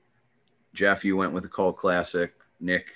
[0.75, 2.35] Jeff, you went with a cult classic.
[2.61, 2.93] Nick,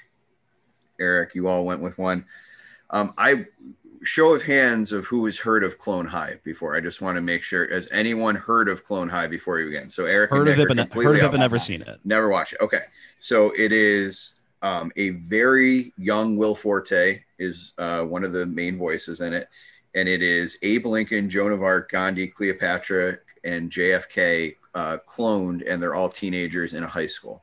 [1.00, 2.26] Eric, you all went with one.
[2.90, 3.46] Um, I
[4.02, 6.76] show of hands of who has heard of Clone High before.
[6.76, 7.68] I just want to make sure.
[7.72, 9.90] Has anyone heard of Clone High before you begin?
[9.90, 12.00] So Eric, Heard of it, but heard of it, but never seen it.
[12.04, 12.60] Never watched it.
[12.60, 12.82] Okay.
[13.18, 18.76] So it is um, a very young Will Forte is uh, one of the main
[18.76, 19.48] voices in it.
[19.94, 25.80] And it is Abe Lincoln, Joan of Arc, Gandhi, Cleopatra, and JFK uh, cloned, and
[25.80, 27.42] they're all teenagers in a high school.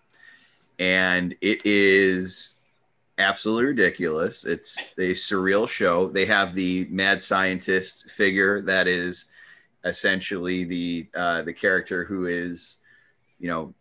[0.77, 2.59] And it is
[3.17, 4.45] absolutely ridiculous.
[4.45, 6.09] It's a surreal show.
[6.09, 9.25] They have the mad scientist figure that is
[9.83, 12.77] essentially the uh, the character who is,
[13.39, 13.73] you know,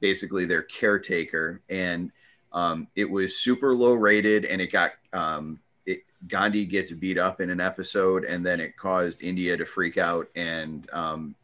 [0.00, 1.60] basically their caretaker.
[1.68, 2.10] And
[2.52, 7.40] um, it was super low rated, and it got um, it, Gandhi gets beat up
[7.40, 11.34] in an episode, and then it caused India to freak out, and um,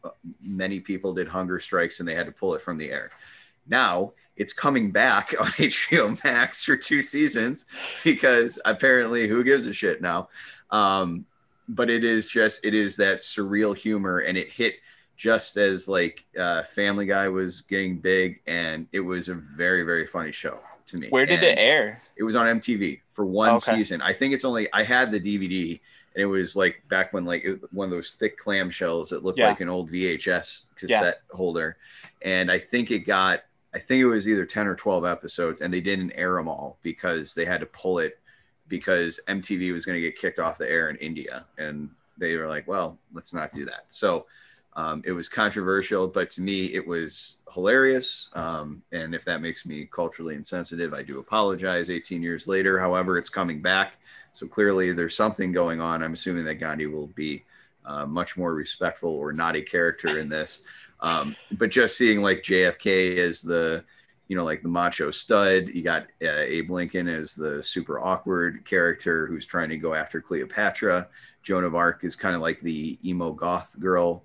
[0.41, 3.09] many people did hunger strikes, and they had to pull it from the air.
[3.67, 7.65] Now it's coming back on HBO Max for two seasons
[8.03, 10.29] because apparently who gives a shit now?
[10.71, 11.25] Um,
[11.69, 14.75] but it is just it is that surreal humor, and it hit
[15.15, 20.07] just as like uh, Family Guy was getting big, and it was a very very
[20.07, 21.07] funny show to me.
[21.09, 22.01] Where did And it air?
[22.15, 23.75] It was on MTV for one Okay.
[23.75, 24.01] season.
[24.01, 25.79] I think it's only I had the DVD,
[26.15, 29.39] and it was like back when like it, one of those thick clamshells that looked
[29.39, 29.49] Yeah.
[29.49, 31.77] like an old VHS cassette holder,
[32.21, 33.41] and I think it got
[33.77, 36.79] I think it was either ten or twelve episodes, and they didn't air them all
[36.81, 38.19] because they had to pull it
[38.67, 42.47] because MTV was going to get kicked off the air in India, and they were
[42.47, 43.85] like, well, let's not do that.
[43.89, 44.25] So.
[44.75, 48.29] Um, it was controversial, but to me, it was hilarious.
[48.33, 52.77] Um, and if that makes me culturally insensitive, I do apologize 18 years later.
[52.77, 53.97] However, it's coming back.
[54.33, 56.03] So clearly, there's something going on.
[56.03, 57.43] I'm assuming that Gandhi will be
[57.87, 60.61] uh, much more respectful or not a character in this.
[60.99, 63.83] Um, but just seeing like JFK as the,
[64.27, 68.65] you know, like the macho stud, you got uh, Abe Lincoln as the super awkward
[68.65, 71.07] character who's trying to go after Cleopatra.
[71.43, 74.23] Joan of Arc is kind of like the emo goth girl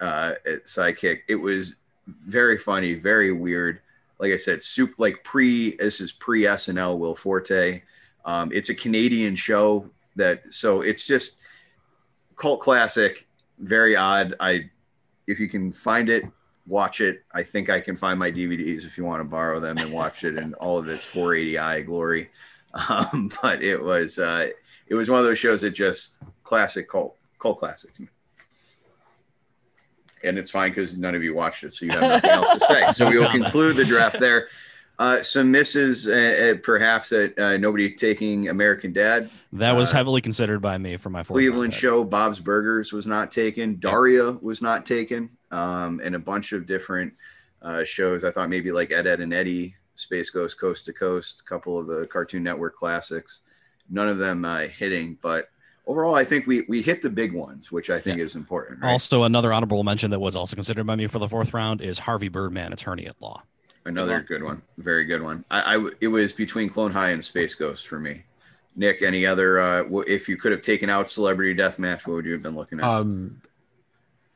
[0.00, 0.34] uh,
[0.66, 1.20] sidekick.
[1.28, 1.74] It was
[2.06, 3.80] very funny, very weird.
[4.18, 7.82] Like I said, soup like pre this is pre SNL Will Forte.
[8.24, 11.38] Um, it's a Canadian show that so it's just
[12.36, 13.26] cult classic,
[13.58, 14.34] very odd.
[14.38, 14.70] I
[15.30, 16.24] if you can find it,
[16.66, 17.22] watch it.
[17.32, 20.24] I think I can find my DVDs if you want to borrow them and watch
[20.24, 22.30] it in all of its 480i glory.
[22.88, 24.46] Um, but it was uh,
[24.86, 28.08] it was one of those shows that just classic cult cult classic to me.
[30.22, 32.60] And it's fine because none of you watched it, so you have nothing else to
[32.60, 32.92] say.
[32.92, 34.46] So we will conclude the draft there.
[35.00, 39.30] Uh, some misses, uh, uh, perhaps at uh, nobody taking American Dad.
[39.54, 41.72] That was Uh, heavily considered by me for my Cleveland.
[41.72, 43.80] Show, Bob's Burgers was not taken.
[43.80, 47.14] Daria was not taken, um, and a bunch of different
[47.62, 48.24] uh, shows.
[48.24, 51.78] I thought maybe like Ed, Ed, and Eddy, Space Ghost, Coast to Coast, a couple
[51.78, 53.40] of the Cartoon Network classics.
[53.88, 55.48] None of them uh, hitting, but
[55.86, 58.82] overall, I think we we hit the big ones, which I think is important.
[58.82, 58.92] Right?
[58.92, 62.00] Also, another honorable mention that was also considered by me for the fourth round is
[62.00, 63.42] Harvey Birdman, attorney at law.
[63.84, 65.44] Another good one, very good one.
[65.50, 68.24] I it was between Clone High and Space Ghost for me.
[68.76, 69.60] Nick, any other?
[69.60, 72.42] Uh, w- if you could have taken out Celebrity Death Match, what would you have
[72.42, 72.84] been looking at?
[72.84, 73.40] Um,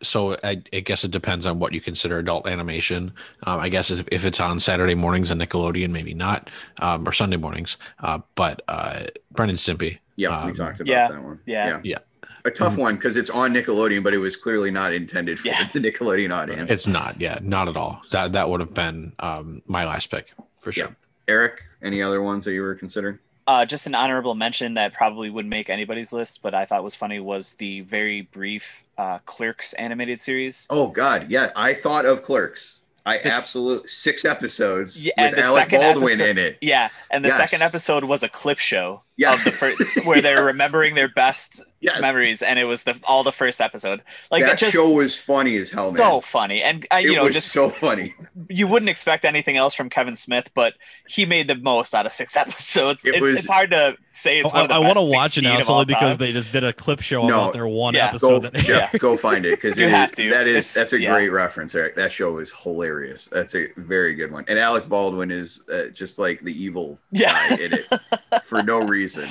[0.02, 3.12] so I, I guess it depends on what you consider adult animation.
[3.44, 7.12] Um, I guess if, if it's on Saturday mornings on Nickelodeon, maybe not, um, or
[7.12, 7.76] Sunday mornings.
[8.00, 9.04] Uh, but uh,
[9.36, 9.98] Ren and Stimpy.
[10.16, 11.40] yeah, we um, talked about yeah, that one.
[11.46, 11.80] yeah.
[11.82, 11.98] Yeah.
[12.44, 15.66] A tough one because it's on Nickelodeon, but it was clearly not intended for Yeah.
[15.72, 16.70] the Nickelodeon audience.
[16.70, 18.02] It's not, yeah, not at all.
[18.10, 20.88] That that would have been um, my last pick for sure.
[20.88, 20.92] Yeah.
[21.26, 23.18] Eric, any other ones that you were considering?
[23.46, 26.94] Uh, just an honorable mention that probably wouldn't make anybody's list, but I thought was
[26.94, 30.66] funny was the very brief uh, Clerks animated series.
[30.70, 32.80] Oh God, yeah, I thought of Clerks.
[33.06, 36.58] I This- absolutely six episodes Yeah, with Alec Baldwin episode- in it.
[36.62, 37.36] Yeah, and the Yes.
[37.36, 41.62] second episode was a clip show Yeah, of the first, where they're remembering their best
[41.80, 42.00] Yes.
[42.00, 44.00] memories, and it was the all the first episode.
[44.30, 45.98] Like that it just show was funny as hell, man.
[45.98, 48.14] so funny, and uh, it you know, was just so funny.
[48.48, 50.72] you wouldn't expect anything else from Kevin Smith, but
[51.06, 53.04] he made the most out of six episodes.
[53.04, 54.96] It it's, was- it's hard to say it's Oh, I, one of the I best
[54.96, 57.42] want to watch it now solely because they just did a clip show No.
[57.42, 58.06] about their one Yeah.
[58.08, 58.28] episode.
[58.42, 60.30] Go, that Jeff, go find it because You have to.
[60.30, 61.12] that is It's- that's a yeah.
[61.12, 61.96] great reference, Eric.
[61.96, 63.26] That show is hilarious.
[63.28, 64.44] That's a very good one.
[64.48, 67.32] And Alec Baldwin is uh, just like the evil Yeah.
[67.50, 69.28] guy in it for no reason.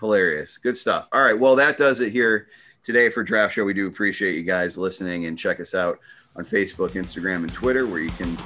[0.00, 0.58] Hilarious.
[0.58, 1.08] Good stuff.
[1.12, 1.38] All right.
[1.38, 2.48] Well, that does it here
[2.84, 3.64] today for Draft Show.
[3.64, 6.00] We do appreciate you guys listening and check us out
[6.34, 8.36] on Facebook, Instagram, and Twitter where you can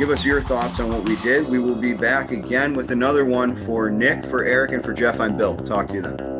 [0.00, 1.46] give us your thoughts on what we did.
[1.46, 5.20] We will be back again with another one for Nick, for Eric, and for Jeff.
[5.20, 5.58] I'm Bill.
[5.58, 6.39] Talk to you then.